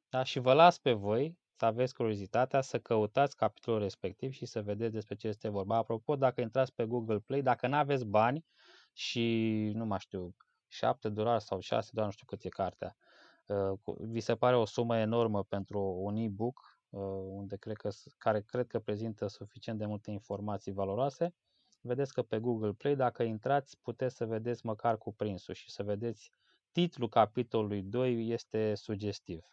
[0.08, 0.22] Da?
[0.22, 4.92] Și vă las pe voi să aveți curiozitatea să căutați capitolul respectiv și să vedeți
[4.92, 5.76] despre ce este vorba.
[5.76, 8.44] Apropo, dacă intrați pe Google Play, dacă nu aveți bani
[8.92, 10.34] și, nu mai știu,
[10.68, 12.96] 7 dolari sau 6 dolari, nu știu cât e cartea,
[13.46, 17.88] uh, vi se pare o sumă enormă pentru un e-book, uh, unde cred că,
[18.18, 21.34] care cred că prezintă suficient de multe informații valoroase,
[21.80, 26.30] vedeți că pe Google Play, dacă intrați, puteți să vedeți măcar cuprinsul și să vedeți
[26.72, 29.52] titlul capitolului 2 este sugestiv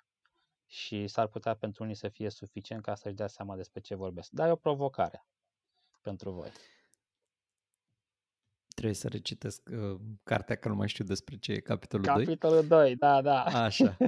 [0.69, 4.29] și s-ar putea pentru unii să fie suficient ca să-și dea seama despre ce vorbesc.
[4.31, 5.25] Dar e o provocare
[6.01, 6.51] pentru voi.
[8.67, 12.37] Trebuie să recitesc uh, cartea, că nu mai știu despre ce e capitolul, capitolul 2.
[12.37, 13.43] Capitolul 2, da, da.
[13.43, 13.97] Așa.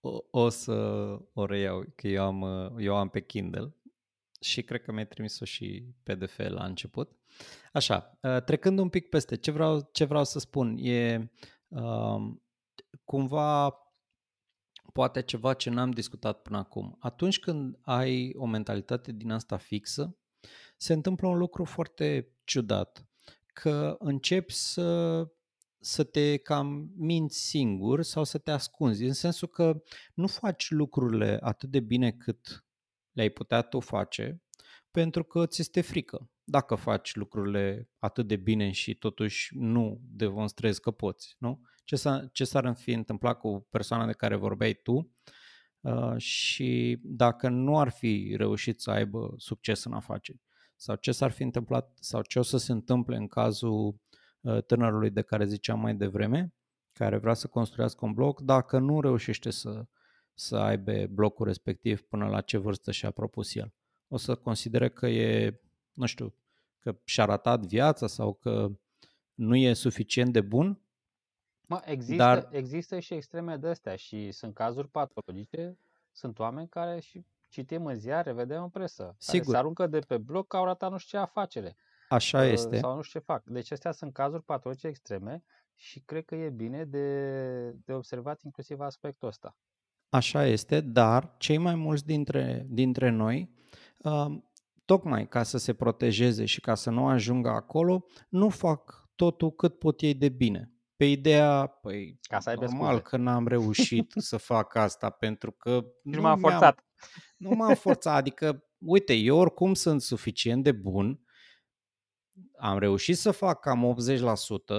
[0.00, 0.72] O, o să
[1.32, 3.74] o reiau, că eu am, uh, eu am pe Kindle
[4.40, 7.16] și cred că mi-ai trimis-o și PDF la început.
[7.72, 11.30] Așa, uh, trecând un pic peste, ce vreau, ce vreau să spun e
[11.68, 12.34] uh,
[13.04, 13.85] cumva
[14.96, 16.96] poate ceva ce n-am discutat până acum.
[17.00, 20.16] Atunci când ai o mentalitate din asta fixă,
[20.76, 23.06] se întâmplă un lucru foarte ciudat,
[23.46, 25.22] că începi să,
[25.78, 29.82] să te cam minți singur sau să te ascunzi, în sensul că
[30.14, 32.66] nu faci lucrurile atât de bine cât
[33.12, 34.42] le-ai putea tu face,
[34.90, 36.30] pentru că ți este frică.
[36.44, 41.60] Dacă faci lucrurile atât de bine și totuși nu demonstrezi că poți, nu?
[41.86, 45.12] Ce, s-a, ce s-ar fi întâmplat cu persoana de care vorbeai tu
[45.80, 50.40] uh, și dacă nu ar fi reușit să aibă succes în afaceri
[50.76, 54.00] sau ce s-ar fi întâmplat sau ce o să se întâmple în cazul
[54.40, 56.54] uh, tânărului de care ziceam mai devreme,
[56.92, 59.86] care vrea să construiască un bloc, dacă nu reușește să,
[60.34, 63.72] să aibă blocul respectiv până la ce vârstă și-a propus el.
[64.08, 65.60] O să considere că e,
[65.92, 66.34] nu știu,
[66.78, 68.70] că și-a ratat viața sau că
[69.34, 70.80] nu e suficient de bun
[71.66, 72.48] Mă, există, Dar...
[72.50, 75.78] există și extreme de astea și sunt cazuri patologice,
[76.12, 79.40] sunt oameni care și citim în ziare, vedem în presă, Sigur.
[79.40, 81.76] care se aruncă de pe bloc că au ratat nu știu ce afacere.
[82.08, 82.78] Așa este.
[82.78, 83.44] Sau nu știu ce fac.
[83.44, 85.44] Deci astea sunt cazuri patologice extreme
[85.74, 89.56] și cred că e bine de, de observat inclusiv aspectul ăsta.
[90.08, 93.50] Așa este, dar cei mai mulți dintre, dintre noi,
[93.96, 94.26] uh,
[94.84, 99.78] tocmai ca să se protejeze și ca să nu ajungă acolo, nu fac totul cât
[99.78, 103.02] pot ei de bine pe ideea, păi, Ca să normal scuze.
[103.02, 106.84] că n-am reușit să fac asta pentru că nu, m-am forțat.
[107.36, 111.20] Nu m-am forțat, adică, uite, eu oricum sunt suficient de bun,
[112.58, 113.96] am reușit să fac cam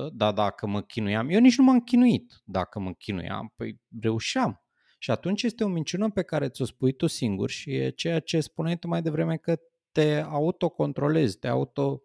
[0.07, 2.41] 80%, dar dacă mă chinuiam, eu nici nu m-am chinuit.
[2.43, 4.61] Dacă mă chinuiam, păi reușeam.
[4.99, 8.39] Și atunci este o minciună pe care ți-o spui tu singur și e ceea ce
[8.39, 9.59] spuneai tu mai devreme că
[9.91, 12.01] te autocontrolezi, te auto...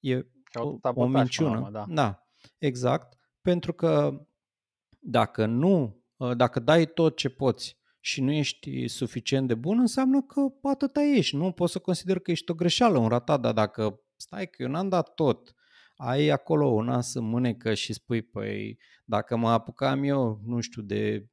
[0.00, 1.68] E o, o minciună.
[1.72, 1.84] da.
[1.88, 2.26] da,
[2.58, 4.20] exact pentru că
[4.98, 10.22] dacă nu, ă, dacă dai tot ce poți și nu ești suficient de bun, înseamnă
[10.22, 11.36] că atâta ești.
[11.36, 14.68] Nu poți să consider că ești o greșeală, un ratat, dar dacă stai că eu
[14.68, 15.54] n-am dat tot,
[15.96, 20.82] ai acolo o nas în mânecă și spui, păi, dacă mă apucam eu, nu știu,
[20.82, 21.26] de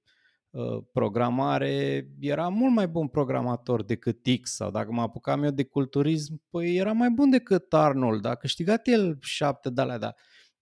[0.50, 5.64] uh, programare, era mult mai bun programator decât X sau dacă mă apucam eu de
[5.64, 10.16] culturism, păi era mai bun decât Arnold, a câștigat el șapte de alea, dar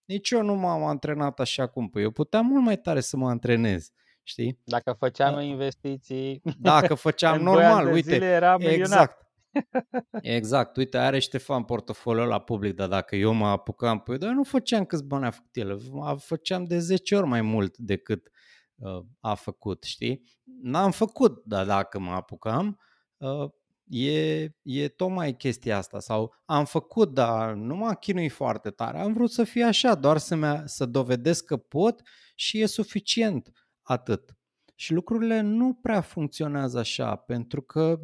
[0.08, 3.30] nici eu nu m-am antrenat așa cum păi eu puteam mult mai tare să mă
[3.30, 3.92] antrenez,
[4.24, 4.60] știi?
[4.64, 5.42] Dacă făceam da.
[5.42, 9.26] investiții Dacă făceam normal, uite, era exact.
[10.22, 14.36] Exact, uite, are Ștefan portofoliu la public, dar dacă eu mă apucam, păi, dar eu
[14.36, 15.80] nu făceam câți bani a făcut el,
[16.18, 18.32] făceam de 10 ori mai mult decât
[18.76, 20.24] uh, a făcut, știi?
[20.62, 22.80] N-am făcut, dar dacă mă apucam,
[23.18, 23.50] uh,
[23.90, 26.00] e, e tocmai chestia asta.
[26.00, 29.00] Sau am făcut, dar nu m-a chinuit foarte tare.
[29.00, 32.02] Am vrut să fie așa, doar să, să dovedesc că pot
[32.36, 34.38] și e suficient atât.
[34.76, 38.00] Și lucrurile nu prea funcționează așa, pentru că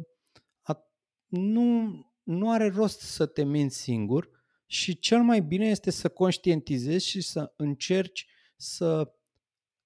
[1.26, 4.30] nu, nu are rost să te minți singur
[4.66, 8.26] și cel mai bine este să conștientizezi și să încerci
[8.56, 9.12] să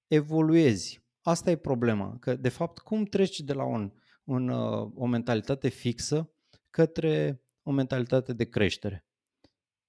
[0.06, 1.06] evoluezi.
[1.22, 3.92] Asta e problema, că de fapt cum treci de la un,
[4.28, 6.30] un, uh, o mentalitate fixă
[6.70, 9.06] către o mentalitate de creștere.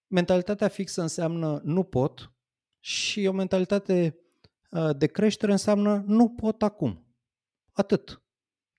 [0.07, 2.31] Mentalitatea fixă înseamnă nu pot
[2.79, 4.19] și o mentalitate
[4.71, 7.05] uh, de creștere înseamnă nu pot acum.
[7.71, 8.21] Atât.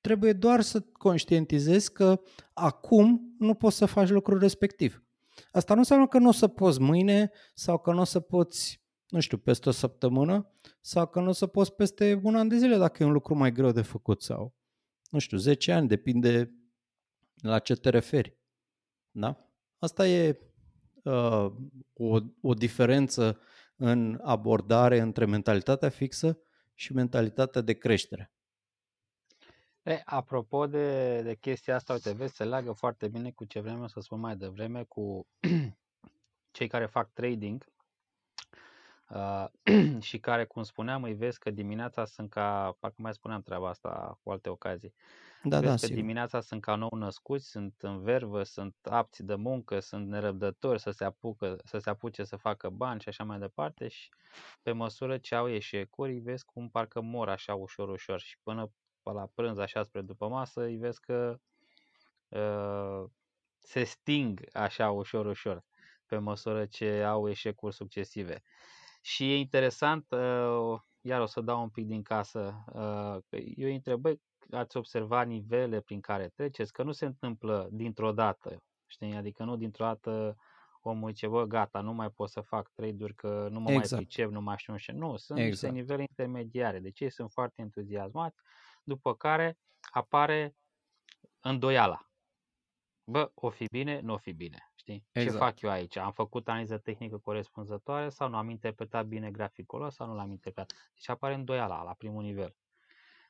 [0.00, 2.20] Trebuie doar să conștientizezi că
[2.52, 5.04] acum nu poți să faci lucrul respectiv.
[5.52, 8.82] Asta nu înseamnă că nu o să poți mâine sau că nu o să poți,
[9.08, 10.50] nu știu, peste o săptămână
[10.80, 13.34] sau că nu o să poți peste un an de zile dacă e un lucru
[13.34, 14.54] mai greu de făcut sau,
[15.10, 16.54] nu știu, 10 ani, depinde
[17.34, 18.38] la ce te referi.
[19.10, 19.50] Da?
[19.78, 20.38] Asta e
[21.04, 21.52] uh,
[21.92, 23.40] o, o diferență
[23.76, 26.38] în abordare între mentalitatea fixă
[26.74, 28.32] și mentalitatea de creștere.
[29.82, 33.86] E, apropo de, de chestia asta, uite, vezi, se leagă foarte bine cu ce vrem
[33.86, 35.26] să spun mai devreme, cu
[36.56, 37.79] cei care fac trading uh,
[40.08, 44.18] și care, cum spuneam, îi vezi că dimineața sunt ca, parcă mai spuneam treaba asta
[44.22, 44.94] cu alte ocazii,
[45.42, 45.94] da, vezi da, că sigur.
[45.94, 50.90] dimineața sunt ca nou născuți, sunt în vervă, sunt apți de muncă, sunt nerăbdători să
[50.90, 54.08] se, apucă, să se apuce să facă bani și așa mai departe și
[54.62, 59.10] pe măsură ce au eșecuri, vezi cum parcă mor așa ușor, ușor și până pe
[59.10, 61.40] la prânz, așa spre după masă, îi vezi că
[62.28, 63.04] uh,
[63.58, 65.64] se sting așa ușor, ușor,
[66.06, 68.42] pe măsură ce au eșecuri succesive.
[69.00, 73.74] Și e interesant, uh, iar o să dau un pic din casă, uh, eu îi
[73.74, 74.20] întreb, băi,
[74.50, 79.14] ați observat nivele prin care treceți, că nu se întâmplă dintr-o dată, știi?
[79.14, 80.36] Adică nu dintr-o dată
[80.82, 83.90] omul zice, bă, gata, nu mai pot să fac trade-uri că nu mă exact.
[83.90, 84.92] mai pricep, nu mai știu ce.
[84.92, 85.74] Nu, sunt exact.
[85.74, 86.78] niște nivele intermediare.
[86.78, 88.36] Deci ei sunt foarte entuziasmați
[88.82, 90.56] după care apare
[91.40, 92.10] îndoiala.
[93.04, 95.06] Bă, o fi bine, nu o fi bine, știi?
[95.12, 95.36] Exact.
[95.36, 95.96] Ce fac eu aici?
[95.96, 100.30] Am făcut analiză tehnică corespunzătoare sau nu am interpretat bine graficul ăla sau nu l-am
[100.30, 100.90] interpretat?
[100.94, 102.54] Deci apare îndoiala la primul nivel.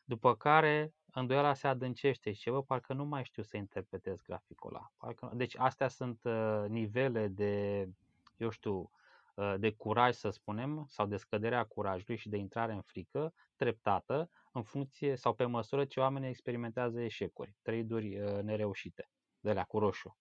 [0.05, 4.93] După care îndoiala se adâncește și bă, parcă nu mai știu să interpretez graficul ăla.
[4.97, 5.31] Parcă...
[5.35, 7.89] Deci astea sunt uh, nivele de,
[8.37, 8.91] eu știu,
[9.35, 14.31] uh, de curaj, să spunem, sau de scăderea curajului și de intrare în frică, treptată,
[14.53, 19.79] în funcție sau pe măsură ce oamenii experimentează eșecuri, trade-uri uh, nereușite, de la cu
[19.79, 20.19] roșu,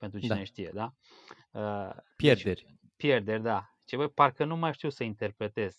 [0.00, 0.44] pentru cine da.
[0.44, 0.92] știe, da?
[1.50, 2.60] Uh, pierderi.
[2.60, 3.74] Deci, pierderi, da.
[3.84, 5.78] Ce băi, parcă nu mai știu să interpretez.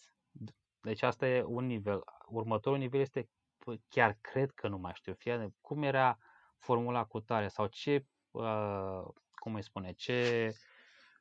[0.82, 2.04] Deci asta e un nivel.
[2.28, 3.30] Următorul nivel este
[3.90, 5.14] chiar cred că nu mai știu.
[5.14, 6.18] Fie, cum era
[6.58, 9.02] formula cu tare sau ce, uh,
[9.34, 10.50] cum îi spune, ce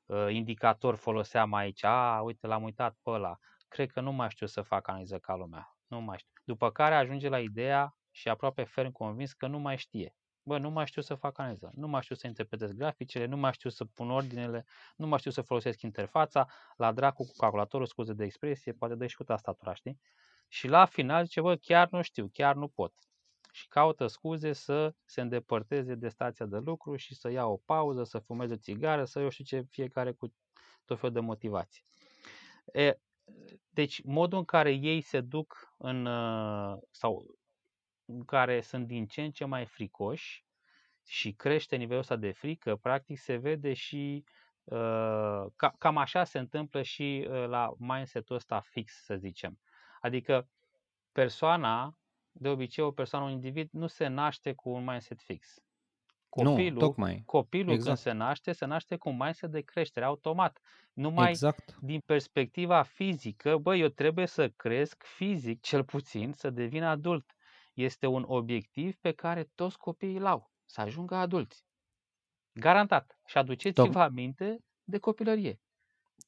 [0.07, 1.85] uh, indicator foloseam aici.
[1.85, 3.39] A, uite, l-am uitat pe ăla.
[3.69, 5.77] Cred că nu mai știu să fac analiză ca lumea.
[5.87, 6.33] Nu mai știu.
[6.45, 10.15] După care ajunge la ideea și aproape ferm convins că nu mai știe.
[10.51, 13.53] Bă, nu mai știu să fac analiză, nu mai știu să interpretez graficele, nu mai
[13.53, 14.65] știu să pun ordinele,
[14.97, 16.47] nu mai știu să folosesc interfața,
[16.77, 20.01] la dracu cu calculatorul, scuze de expresie, poate dă și cu tastatura, știi?
[20.49, 22.95] Și la final zice, bă, chiar nu știu, chiar nu pot.
[23.53, 28.05] Și caută scuze să se îndepărteze de stația de lucru și să ia o pauză,
[28.05, 30.35] să fumeze o țigară, să eu știu ce, fiecare cu
[30.85, 31.85] tot felul de motivații.
[32.73, 32.99] E,
[33.69, 37.40] deci modul în care ei se duc în, uh, sau în
[38.27, 40.45] care sunt din ce în ce mai fricoși
[41.07, 44.25] și crește nivelul ăsta de frică, practic se vede și
[44.65, 49.59] uh, ca, cam așa se întâmplă și uh, la mindset-ul ăsta fix, să zicem.
[50.01, 50.49] Adică
[51.13, 51.99] persoana,
[52.33, 55.63] de obicei o persoană, un individ, nu se naște cu un mindset fix.
[56.29, 57.23] Copilul, nu, tocmai.
[57.27, 57.87] copilul exact.
[57.87, 60.61] când se naște, se naște cu un mindset de creștere automat.
[60.93, 61.77] Numai exact.
[61.81, 67.35] din perspectiva fizică, bă, eu trebuie să cresc fizic, cel puțin, să devin adult.
[67.81, 71.65] Este un obiectiv pe care toți copiii îl au, să ajungă adulți.
[72.53, 73.19] Garantat.
[73.27, 75.61] Și aduceți-vă Toc- aminte de copilărie.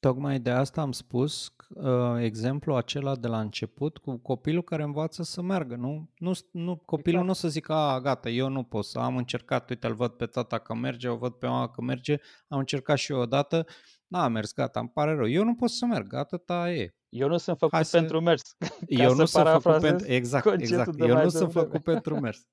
[0.03, 5.23] Tocmai de asta am spus uh, exemplul acela de la început cu copilul care învață
[5.23, 5.75] să meargă.
[5.75, 7.25] Nu, nu, nu copilul exact.
[7.25, 10.11] nu o să zică, a, gata, eu nu pot să am încercat, uite, îl văd
[10.11, 13.65] pe tata că merge, o văd pe mama că merge, am încercat și eu odată,
[14.07, 15.27] n-a mers, gata, îmi pare rău.
[15.27, 16.95] Eu nu pot să merg, atâta e.
[17.09, 18.23] Eu nu sunt făcut Hai pentru să...
[18.23, 18.57] mers.
[18.87, 20.07] eu nu sunt făcut pentru...
[20.07, 20.99] Exact, exact.
[20.99, 22.47] Eu nu sunt făcut pentru mers.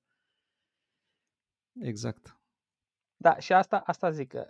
[1.81, 2.35] Exact.
[3.23, 4.47] Da, și asta, asta zic că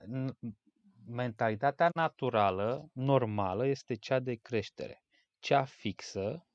[1.06, 5.04] mentalitatea naturală, normală, este cea de creștere.
[5.40, 6.48] Cea fixă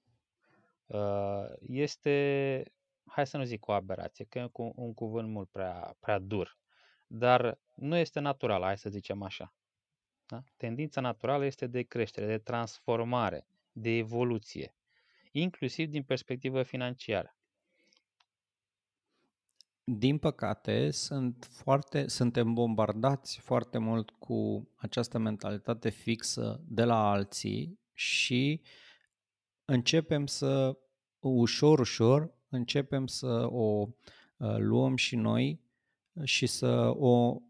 [0.87, 2.63] uh, este,
[3.07, 6.59] hai să nu zic o aberație, că e un cuvânt mult prea, prea dur,
[7.07, 9.55] dar nu este naturală, hai să zicem așa.
[10.27, 10.43] Da?
[10.57, 14.75] Tendința naturală este de creștere, de transformare, de evoluție,
[15.33, 17.37] inclusiv din perspectivă financiară.
[19.89, 27.81] Din păcate, sunt foarte, suntem bombardați foarte mult cu această mentalitate fixă de la alții
[27.93, 28.61] și
[29.65, 30.79] începem să,
[31.19, 33.89] ușor, ușor, începem să o
[34.37, 35.61] uh, luăm și noi
[36.25, 37.41] și să o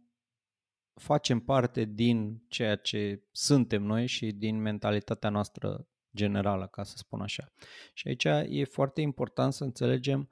[0.95, 7.20] facem parte din ceea ce suntem noi și din mentalitatea noastră generală, ca să spun
[7.20, 7.53] așa.
[7.95, 8.24] Și aici
[8.59, 10.28] e foarte important să înțelegem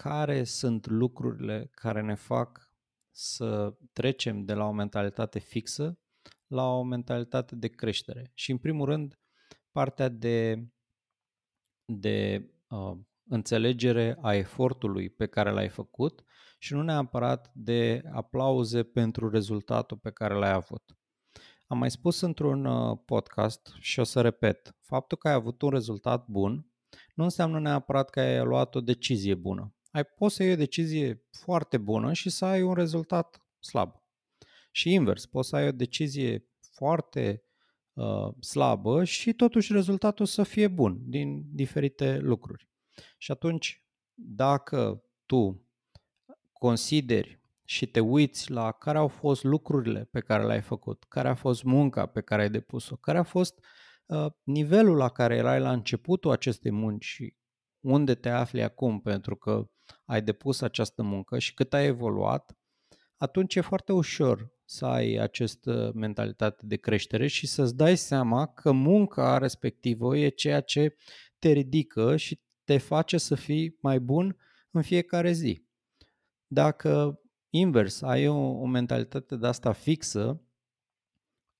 [0.00, 2.74] care sunt lucrurile care ne fac
[3.10, 5.98] să trecem de la o mentalitate fixă
[6.46, 8.30] la o mentalitate de creștere.
[8.34, 9.20] Și în primul rând,
[9.70, 10.68] partea de,
[11.84, 16.24] de uh, înțelegere a efortului pe care l-ai făcut
[16.58, 20.98] și nu neapărat de aplauze pentru rezultatul pe care l-ai avut.
[21.66, 25.70] Am mai spus într-un uh, podcast și o să repet, faptul că ai avut un
[25.70, 26.70] rezultat bun
[27.14, 29.74] nu înseamnă neapărat că ai luat o decizie bună.
[29.90, 33.94] Ai poți să iei o decizie foarte bună și să ai un rezultat slab.
[34.70, 37.44] Și invers, poți să ai o decizie foarte
[37.92, 42.68] uh, slabă și totuși rezultatul să fie bun din diferite lucruri.
[43.18, 43.84] Și atunci,
[44.14, 45.68] dacă tu
[46.52, 51.34] consideri și te uiți la care au fost lucrurile pe care le-ai făcut, care a
[51.34, 53.64] fost munca pe care ai depus-o, care a fost
[54.06, 57.36] uh, nivelul la care erai la începutul acestei munci și
[57.80, 59.70] unde te afli acum, pentru că
[60.04, 62.56] ai depus această muncă și cât ai evoluat,
[63.16, 68.72] atunci e foarte ușor să ai această mentalitate de creștere și să-ți dai seama că
[68.72, 70.96] munca respectivă e ceea ce
[71.38, 74.36] te ridică și te face să fii mai bun
[74.70, 75.66] în fiecare zi.
[76.46, 77.20] Dacă
[77.50, 80.42] invers ai o, o mentalitate de asta fixă,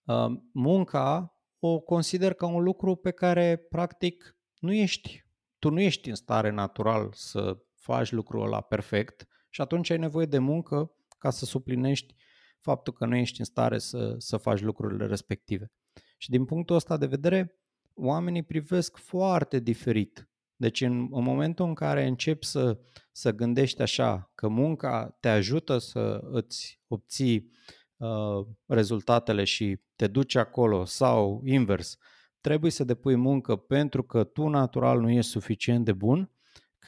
[0.04, 5.24] uh, munca o consider ca un lucru pe care practic nu ești,
[5.58, 10.26] tu nu ești în stare natural să faci lucrul ăla perfect și atunci ai nevoie
[10.26, 12.14] de muncă ca să suplinești
[12.60, 15.72] faptul că nu ești în stare să, să faci lucrurile respective.
[16.18, 17.60] Și din punctul ăsta de vedere,
[17.94, 22.78] oamenii privesc foarte diferit deci în, în momentul în care începi să,
[23.12, 27.50] să gândești așa, că munca te ajută să îți obții
[27.96, 31.96] uh, rezultatele și te duci acolo sau invers,
[32.40, 36.30] trebuie să depui muncă pentru că tu natural nu ești suficient de bun,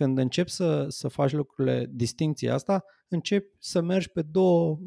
[0.02, 4.78] când începi să, să faci lucrurile, distinția asta, începi să mergi pe două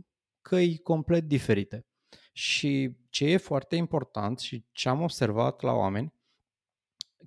[0.42, 1.86] căi complet diferite.
[2.34, 6.14] Și ce e foarte important și ce am observat la oameni,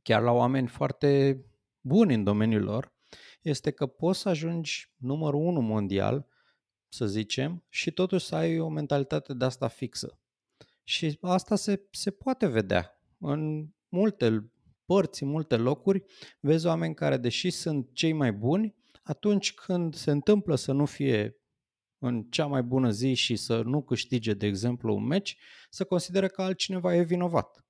[0.02, 1.40] chiar la oameni foarte
[1.80, 2.92] buni în domeniul lor,
[3.42, 6.26] este că poți să ajungi numărul unu mondial,
[6.88, 10.18] să zicem, și totuși să ai o mentalitate de asta fixă.
[10.84, 14.50] Și asta se, se poate vedea în multe
[14.88, 16.04] părți, în multe locuri.
[16.40, 21.36] Vezi oameni care, deși sunt cei mai buni, atunci când se întâmplă să nu fie
[21.98, 25.36] în cea mai bună zi și să nu câștige, de exemplu, un meci,
[25.70, 27.64] să consideră că altcineva e vinovat.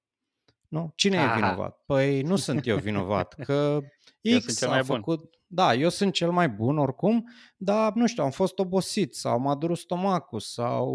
[0.68, 0.92] Nu?
[0.94, 1.32] Cine Aha.
[1.32, 1.82] e vinovat?
[1.86, 3.80] Păi nu sunt eu vinovat, că
[4.46, 5.18] X a făcut...
[5.18, 5.30] Bun.
[5.50, 7.24] Da, eu sunt cel mai bun oricum,
[7.56, 10.94] dar nu știu, am fost obosit sau m-a durut stomacul sau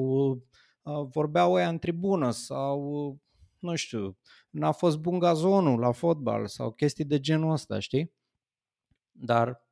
[0.82, 3.18] uh, vorbeau ăia în tribună sau
[3.64, 4.18] nu știu,
[4.50, 8.14] n-a fost bun gazonul la fotbal sau chestii de genul ăsta, știi?
[9.12, 9.68] Dar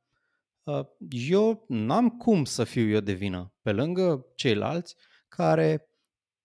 [0.62, 4.96] uh, eu n-am cum să fiu eu de vină, pe lângă ceilalți
[5.28, 5.88] care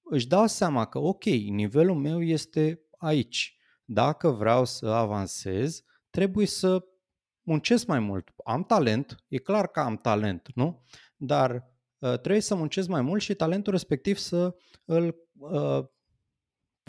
[0.04, 3.58] își dau seama că, ok, nivelul meu este aici.
[3.86, 6.86] Dacă vreau să avansez, trebuie să
[7.42, 8.30] muncesc mai mult.
[8.44, 10.84] Am talent, e clar că am talent, nu?
[11.16, 11.52] Dar
[11.98, 15.86] uh, trebuie să muncesc mai mult și talentul respectiv să îl uh,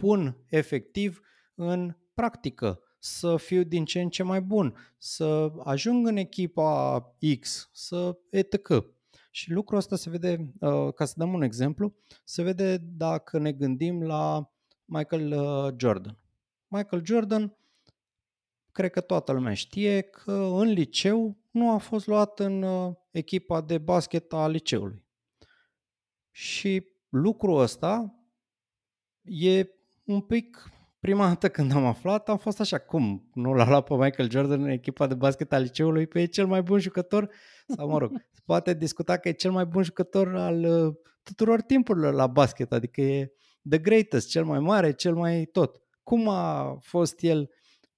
[0.00, 1.20] pun efectiv
[1.54, 7.00] în practică, să fiu din ce în ce mai bun, să ajung în echipa
[7.40, 8.84] X, să etc.
[9.30, 11.94] Și lucrul ăsta se vede, uh, ca să dăm un exemplu,
[12.24, 14.52] se vede dacă ne gândim la
[14.84, 16.18] Michael uh, Jordan.
[16.68, 17.56] Michael Jordan,
[18.72, 23.60] cred că toată lumea știe că în liceu nu a fost luat în uh, echipa
[23.60, 25.04] de basket a liceului.
[26.30, 28.14] Și lucrul ăsta
[29.22, 29.77] e
[30.08, 33.30] un pic Prima dată când am aflat, am fost așa, cum?
[33.34, 36.46] Nu l-a luat pe Michael Jordan în echipa de basket al liceului, pe e cel
[36.46, 37.30] mai bun jucător?
[37.76, 41.60] Sau mă rog, se poate discuta că e cel mai bun jucător al uh, tuturor
[41.60, 43.32] timpurilor la basket, adică e
[43.68, 45.82] the greatest, cel mai mare, cel mai tot.
[46.02, 47.50] Cum a fost el?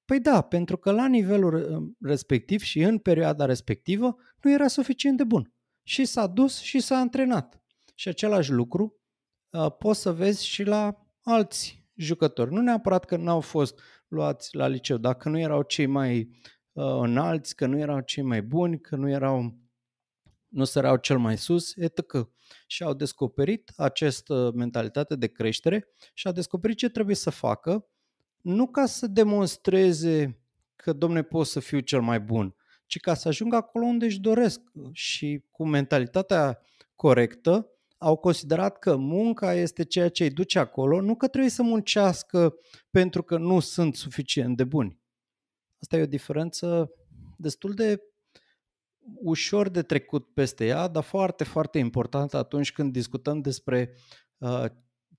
[0.05, 5.17] Păi da, pentru că la nivelul uh, respectiv și în perioada respectivă nu era suficient
[5.17, 5.53] de bun.
[5.83, 7.63] Și s-a dus și s-a antrenat.
[7.95, 9.01] Și același lucru
[9.51, 12.53] uh, poți să vezi și la alți jucători.
[12.53, 16.19] Nu neapărat că n-au fost luați la liceu, dacă nu erau cei mai
[16.73, 19.59] uh, înalți, că nu erau cei mai buni, că nu erau
[20.49, 22.29] nu sărau cel mai sus, etc.
[22.67, 27.87] Și au descoperit această mentalitate de creștere și au descoperit ce trebuie să facă,
[28.41, 30.41] nu ca să demonstreze
[30.77, 32.55] că, domne, pot să fiu cel mai bun,
[32.87, 34.61] ci ca să ajungă acolo unde își doresc.
[34.93, 36.63] Și cu mentalitatea
[36.95, 37.71] corectă,
[38.03, 42.55] au considerat că munca este ceea ce îi duce acolo, nu că trebuie să muncească
[42.91, 45.01] pentru că nu sunt suficient de buni.
[45.81, 46.91] Asta e o diferență
[47.37, 48.03] destul de
[49.15, 53.95] ușor de trecut peste ea, dar foarte, foarte importantă atunci când discutăm despre
[54.39, 54.65] uh,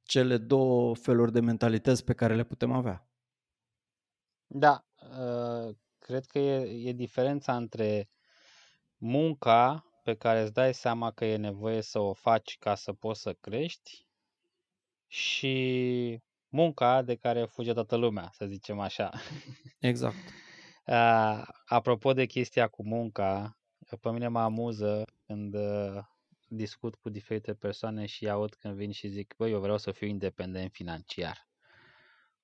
[0.03, 3.09] cele două feluri de mentalități pe care le putem avea.
[4.47, 8.09] Da, uh, cred că e, e diferența între
[8.97, 13.21] munca pe care îți dai seama că e nevoie să o faci ca să poți
[13.21, 14.05] să crești
[15.07, 19.11] și munca de care fuge toată lumea, să zicem așa.
[19.79, 20.15] Exact.
[20.85, 23.59] Uh, apropo de chestia cu munca,
[24.01, 26.03] pe mine mă amuză când uh,
[26.47, 30.07] discut cu diferite persoane și aud când vin și zic, băi, eu vreau să fiu
[30.07, 31.50] independent financiar.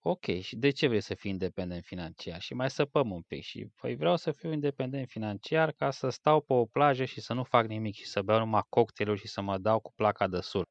[0.02, 2.42] Ok, și de ce vrei să fii independent financiar?
[2.42, 6.42] Și mai săpăm un pic și păi vreau să fiu independent financiar ca să stau
[6.42, 9.42] pe o plajă și să nu fac nimic și să beau numai cocktailuri și să
[9.42, 10.70] mă dau cu placa de surf.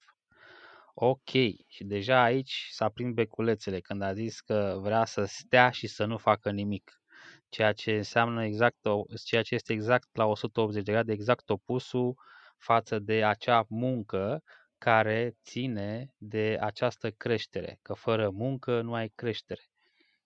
[0.95, 1.29] Ok,
[1.69, 6.05] și deja aici s-a prins beculețele când a zis că vrea să stea și să
[6.05, 7.01] nu facă nimic
[7.49, 8.77] ceea ce înseamnă exact,
[9.25, 12.15] ceea ce este exact la 180 de grade, exact opusul
[12.59, 14.43] față de acea muncă
[14.87, 19.61] care ține de această creștere, că fără muncă nu ai creștere.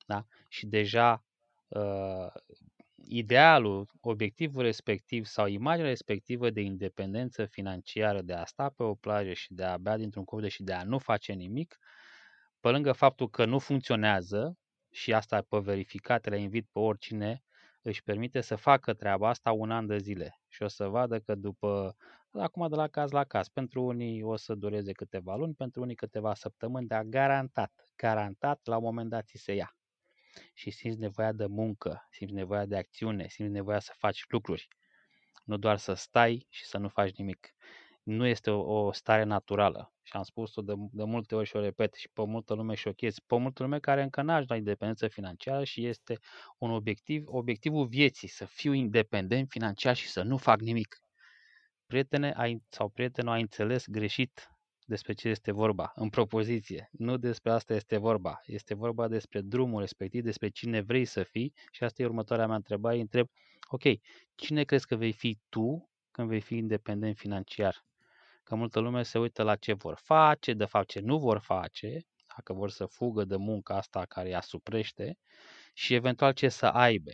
[0.06, 0.24] Da?
[0.48, 1.24] Și deja
[1.68, 2.26] uh,
[3.04, 9.32] idealul, obiectivul respectiv sau imaginea respectivă de independență financiară, de a sta pe o plajă
[9.32, 11.78] și de a bea dintr-un cuvânt și de a nu face nimic,
[12.60, 14.58] pe lângă faptul că nu funcționează,
[14.90, 17.42] și asta pe verificate, le invit pe oricine,
[17.82, 21.34] își permite să facă treaba asta un an de zile și o să vadă că
[21.34, 21.96] după,
[22.32, 25.94] acum de la caz la caz, pentru unii o să dureze câteva luni, pentru unii
[25.94, 29.76] câteva săptămâni, dar garantat, garantat la un moment dat ți se ia.
[30.54, 34.68] Și simți nevoia de muncă, simți nevoia de acțiune, simți nevoia să faci lucruri.
[35.44, 37.54] Nu doar să stai și să nu faci nimic.
[38.02, 41.60] Nu este o, o stare naturală și am spus-o de, de multe ori și o
[41.60, 45.64] repet și pe multă lume șochez, pe multă lume care încă n-a la independență financiară
[45.64, 46.18] și este
[46.58, 51.00] un obiectiv, obiectivul vieții, să fiu independent financiar și să nu fac nimic.
[51.90, 54.48] Prietene ai, sau prietenul a înțeles greșit
[54.86, 56.88] despre ce este vorba în propoziție.
[56.92, 58.40] Nu despre asta este vorba.
[58.44, 62.56] Este vorba despre drumul respectiv, despre cine vrei să fii și asta e următoarea mea
[62.56, 63.00] întrebare.
[63.00, 63.26] Întreb,
[63.68, 63.82] ok,
[64.34, 67.84] cine crezi că vei fi tu când vei fi independent financiar?
[68.42, 72.00] că multă lume se uită la ce vor face, de fapt ce nu vor face,
[72.36, 75.18] dacă vor să fugă de munca asta care îi asuprește
[75.74, 77.10] și eventual ce să aibă.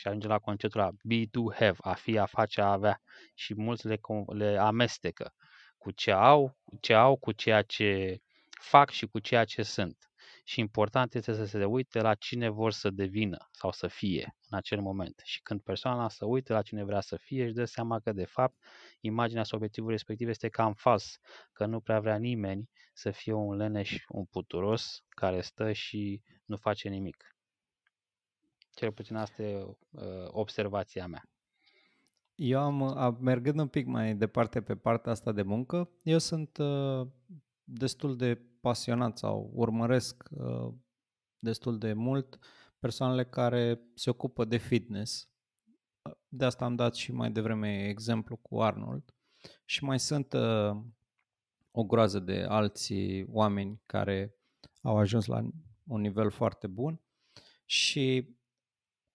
[0.00, 3.00] Și ajunge la conceptul la be to have, a fi, a face, a avea.
[3.34, 5.34] Și mulți le, le amestecă
[5.78, 8.20] cu ce au, ce au, cu ceea ce
[8.60, 10.10] fac și cu ceea ce sunt
[10.44, 14.58] și important este să se uite la cine vor să devină sau să fie în
[14.58, 15.20] acel moment.
[15.24, 18.24] Și când persoana se uită la cine vrea să fie, își dă seama că, de
[18.24, 18.56] fapt,
[19.00, 21.18] imaginea sau obiectivul respectiv este cam fals,
[21.52, 26.56] că nu prea vrea nimeni să fie un leneș, un puturos care stă și nu
[26.56, 27.29] face nimic.
[28.80, 31.30] Cel puțin asta e uh, observația mea.
[32.34, 37.06] Eu am, mergând un pic mai departe pe partea asta de muncă, eu sunt uh,
[37.64, 40.72] destul de pasionat sau urmăresc uh,
[41.38, 42.38] destul de mult
[42.78, 45.28] persoanele care se ocupă de fitness.
[46.28, 49.14] De asta am dat și mai devreme exemplu cu Arnold.
[49.64, 50.76] Și mai sunt uh,
[51.70, 54.34] o groază de alții oameni care
[54.82, 55.48] au ajuns la
[55.86, 57.00] un nivel foarte bun
[57.64, 58.38] și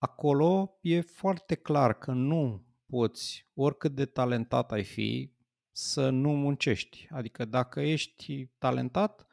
[0.06, 5.34] acolo e foarte clar că nu poți, oricât de talentat ai fi,
[5.72, 7.08] să nu muncești.
[7.12, 9.28] Adică dacă ești talentat,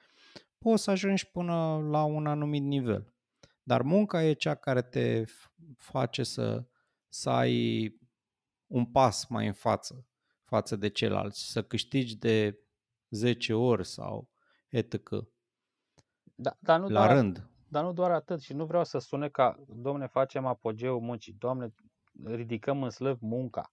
[0.59, 3.15] poți să ajungi până la un anumit nivel.
[3.63, 5.25] Dar munca e cea care te
[5.77, 6.65] face să,
[7.09, 7.87] să ai
[8.67, 10.07] un pas mai în față
[10.43, 12.59] față de ceilalți, să câștigi de
[13.09, 14.31] 10 ori sau
[14.69, 15.09] etc.
[16.35, 17.51] Da, dar nu la doar, rând.
[17.73, 21.75] Dar nu doar atât și nu vreau să sune ca, domne, facem apogeu muncii, domne,
[22.25, 23.73] ridicăm în slăv munca,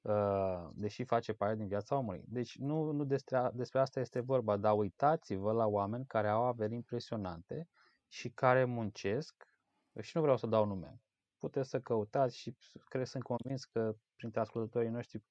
[0.00, 2.22] uh, deși face parte din viața omului.
[2.26, 6.74] Deci nu, nu despre, despre asta este vorba, dar uitați-vă la oameni care au averi
[6.74, 7.68] impresionante
[8.08, 9.46] și care muncesc,
[10.00, 11.00] și nu vreau să dau nume,
[11.38, 12.56] puteți să căutați și
[12.88, 15.22] cred, sunt convins că printre ascultătorii noștri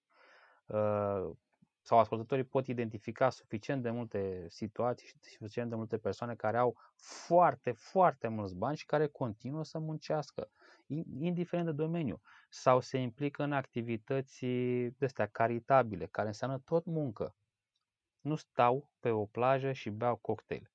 [0.65, 1.29] uh,
[1.89, 6.77] sau ascultătorii pot identifica suficient de multe situații și suficient de multe persoane care au
[6.95, 10.49] foarte, foarte mulți bani și care continuă să muncească,
[11.19, 14.45] indiferent de domeniu, sau se implică în activități
[14.97, 17.35] de astea caritabile, care înseamnă tot muncă.
[18.21, 20.71] Nu stau pe o plajă și beau cocktail.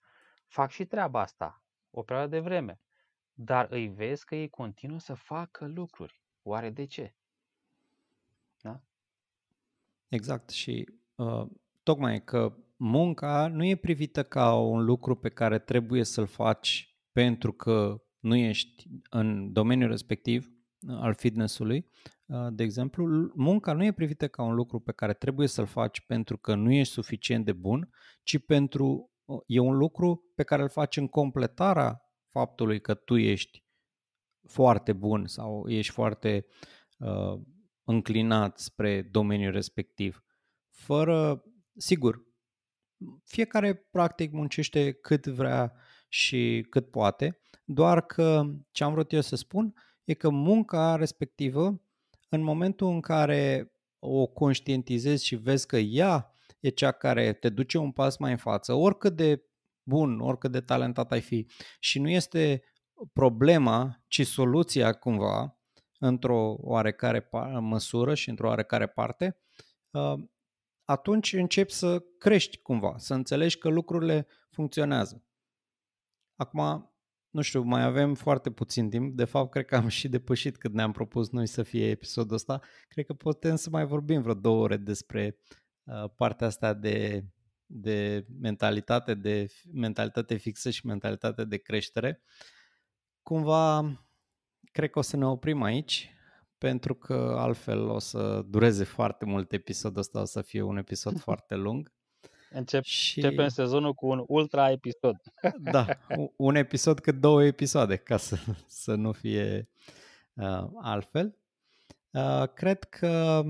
[0.46, 2.80] Fac și treaba asta, o perioadă de vreme,
[3.32, 6.22] dar îi vezi că ei continuă să facă lucruri.
[6.42, 7.14] Oare de ce?
[8.60, 8.80] Da?
[10.08, 11.02] Exact și uh,
[11.82, 17.52] tocmai că munca nu e privită ca un lucru pe care trebuie să-l faci pentru
[17.52, 20.50] că nu ești în domeniul respectiv
[20.88, 21.86] uh, al fitnessului,
[22.26, 26.00] uh, de exemplu, munca nu e privită ca un lucru pe care trebuie să-l faci
[26.00, 27.90] pentru că nu ești suficient de bun,
[28.22, 33.16] ci pentru uh, e un lucru pe care îl faci în completarea faptului că tu
[33.16, 33.64] ești
[34.48, 36.46] foarte bun sau ești foarte
[36.98, 37.40] uh,
[37.84, 40.24] înclinat spre domeniul respectiv.
[40.74, 41.44] Fără,
[41.76, 42.22] sigur,
[43.24, 45.72] fiecare practic muncește cât vrea
[46.08, 51.80] și cât poate, doar că ce am vrut eu să spun e că munca respectivă,
[52.28, 57.78] în momentul în care o conștientizezi și vezi că ea e cea care te duce
[57.78, 59.42] un pas mai în față, oricât de
[59.82, 61.46] bun, oricât de talentat ai fi,
[61.78, 62.62] și nu este
[63.12, 65.58] problema, ci soluția cumva,
[65.98, 67.28] într-o oarecare
[67.60, 69.36] măsură și într-o oarecare parte,
[69.90, 70.14] uh,
[70.84, 75.24] atunci începi să crești cumva, să înțelegi că lucrurile funcționează.
[76.36, 76.92] Acum,
[77.30, 79.16] nu știu, mai avem foarte puțin timp.
[79.16, 82.60] De fapt, cred că am și depășit cât ne-am propus noi să fie episodul ăsta.
[82.88, 85.38] Cred că putem să mai vorbim vreo două ore despre
[85.84, 87.24] uh, partea asta de,
[87.66, 92.22] de mentalitate, de mentalitate fixă și mentalitate de creștere.
[93.22, 93.82] Cumva,
[94.72, 96.13] cred că o să ne oprim aici
[96.64, 101.20] pentru că altfel o să dureze foarte mult episodul ăsta, o să fie un episod
[101.26, 101.92] foarte lung.
[102.50, 103.20] Încep, și...
[103.20, 105.16] Începem sezonul cu un ultra episod.
[105.72, 105.86] Da,
[106.36, 108.38] un episod cât două episoade, ca să,
[108.82, 109.68] să nu fie
[110.32, 111.38] uh, altfel.
[112.10, 113.42] Uh, cred că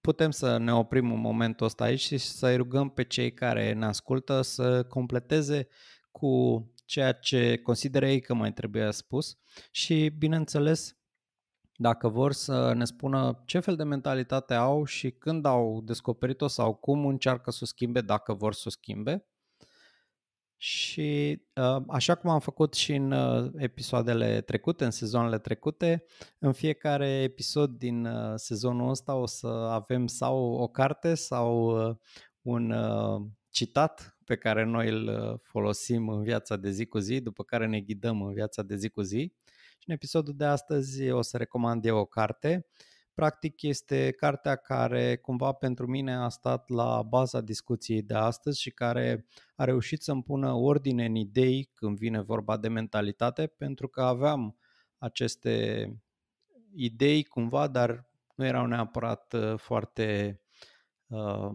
[0.00, 3.84] putem să ne oprim un momentul ăsta aici și să-i rugăm pe cei care ne
[3.84, 5.68] ascultă să completeze
[6.10, 9.38] cu ceea ce consideră ei că mai trebuie spus
[9.70, 10.96] și, bineînțeles,
[11.76, 16.74] dacă vor să ne spună ce fel de mentalitate au și când au descoperit-o sau
[16.74, 19.26] cum încearcă să o schimbe dacă vor să o schimbe.
[20.56, 26.04] Și uh, așa cum am făcut și în uh, episoadele trecute, în sezoanele trecute,
[26.38, 31.76] în fiecare episod din uh, sezonul ăsta o să avem sau o carte sau
[32.42, 32.74] un
[33.50, 37.80] citat pe care noi îl folosim în viața de zi cu zi, după care ne
[37.80, 39.32] ghidăm în viața de zi cu zi.
[39.82, 42.66] Și în episodul de astăzi o să recomand eu o carte.
[43.14, 48.70] Practic este cartea care cumva pentru mine a stat la baza discuției de astăzi și
[48.70, 54.02] care a reușit să-mi pună ordine în idei când vine vorba de mentalitate, pentru că
[54.02, 54.56] aveam
[54.98, 55.86] aceste
[56.74, 60.40] idei cumva, dar nu erau neapărat uh, foarte
[61.06, 61.50] uh,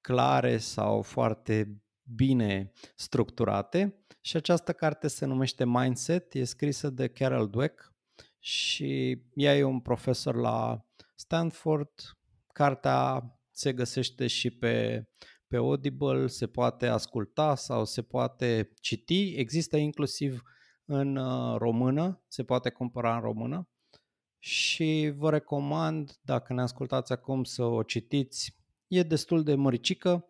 [0.00, 1.82] clare sau foarte
[2.14, 7.94] bine structurate și această carte se numește Mindset, e scrisă de Carol Dweck
[8.38, 11.90] și ea e un profesor la Stanford.
[12.52, 15.06] Cartea se găsește și pe,
[15.46, 19.34] pe Audible, se poate asculta sau se poate citi.
[19.34, 20.42] Există inclusiv
[20.84, 23.68] în uh, română, se poate cumpăra în română
[24.38, 28.56] și vă recomand, dacă ne ascultați acum, să o citiți.
[28.86, 30.26] E destul de măricică,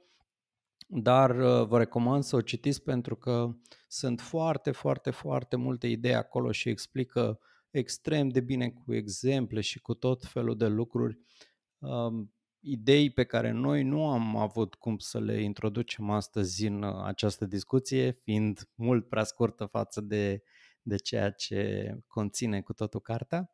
[0.87, 3.55] dar uh, vă recomand să o citiți pentru că
[3.89, 7.39] sunt foarte, foarte, foarte multe idei acolo și explică
[7.71, 11.19] extrem de bine cu exemple și cu tot felul de lucruri,
[11.79, 17.05] um, idei pe care noi nu am avut cum să le introducem astăzi în uh,
[17.05, 20.43] această discuție, fiind mult prea scurtă față de,
[20.83, 23.51] de ceea ce conține cu totul cartea.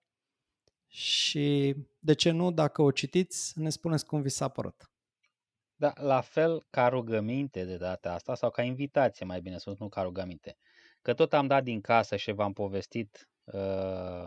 [0.87, 4.92] Și de ce nu, dacă o citiți, ne spuneți cum vi s-a părut.
[5.83, 9.89] Da, la fel ca rugăminte de data asta, sau ca invitație, mai bine spus, nu
[9.89, 10.57] ca rugăminte.
[11.01, 14.27] Că tot am dat din casă și v-am povestit uh,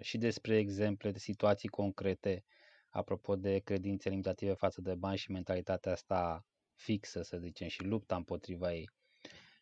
[0.00, 2.44] și despre exemple de situații concrete,
[2.88, 8.16] apropo de credințe limitative față de bani și mentalitatea asta fixă, să zicem, și lupta
[8.16, 8.90] împotriva ei.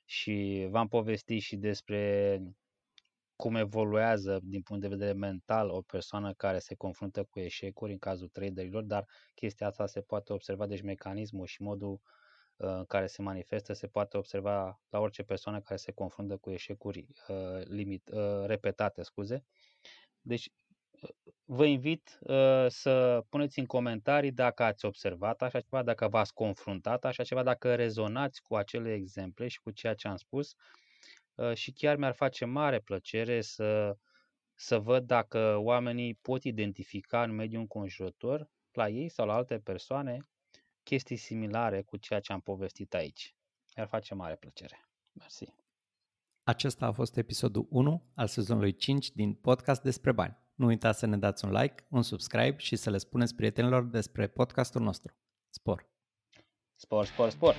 [0.05, 2.41] și v-am povestit și despre
[3.39, 7.99] cum evoluează din punct de vedere mental o persoană care se confruntă cu eșecuri în
[7.99, 11.93] cazul traderilor, dar chestia asta se poate observa, deci mecanismul și modul
[12.57, 16.51] uh, în care se manifestă se poate observa la orice persoană care se confruntă cu
[16.51, 19.45] eșecuri uh, limit, uh, repetate, scuze.
[20.21, 20.51] Deci
[21.45, 27.05] vă invit uh, să puneți în comentarii dacă ați observat așa ceva, dacă v-ați confruntat
[27.05, 30.87] așa ceva, dacă rezonați cu acele exemple și cu ceea ce am spus uh,
[31.55, 33.97] și chiar mi-ar face mare plăcere să,
[34.55, 40.29] să văd dacă oamenii pot identifica în mediul înconjurător, la ei sau la alte persoane,
[40.83, 43.35] chestii similare cu ceea ce am povestit aici.
[43.77, 44.89] Mi-ar face mare plăcere.
[45.13, 45.45] Mersi.
[46.43, 50.39] Acesta a fost episodul 1 al sezonului 5 din podcast despre bani.
[50.55, 54.29] Nu uitați să ne dați un like, un subscribe și să le spuneți prietenilor despre
[54.29, 55.17] podcastul nostru.
[55.49, 55.89] Spor!
[56.75, 57.55] Spor, spor, spor!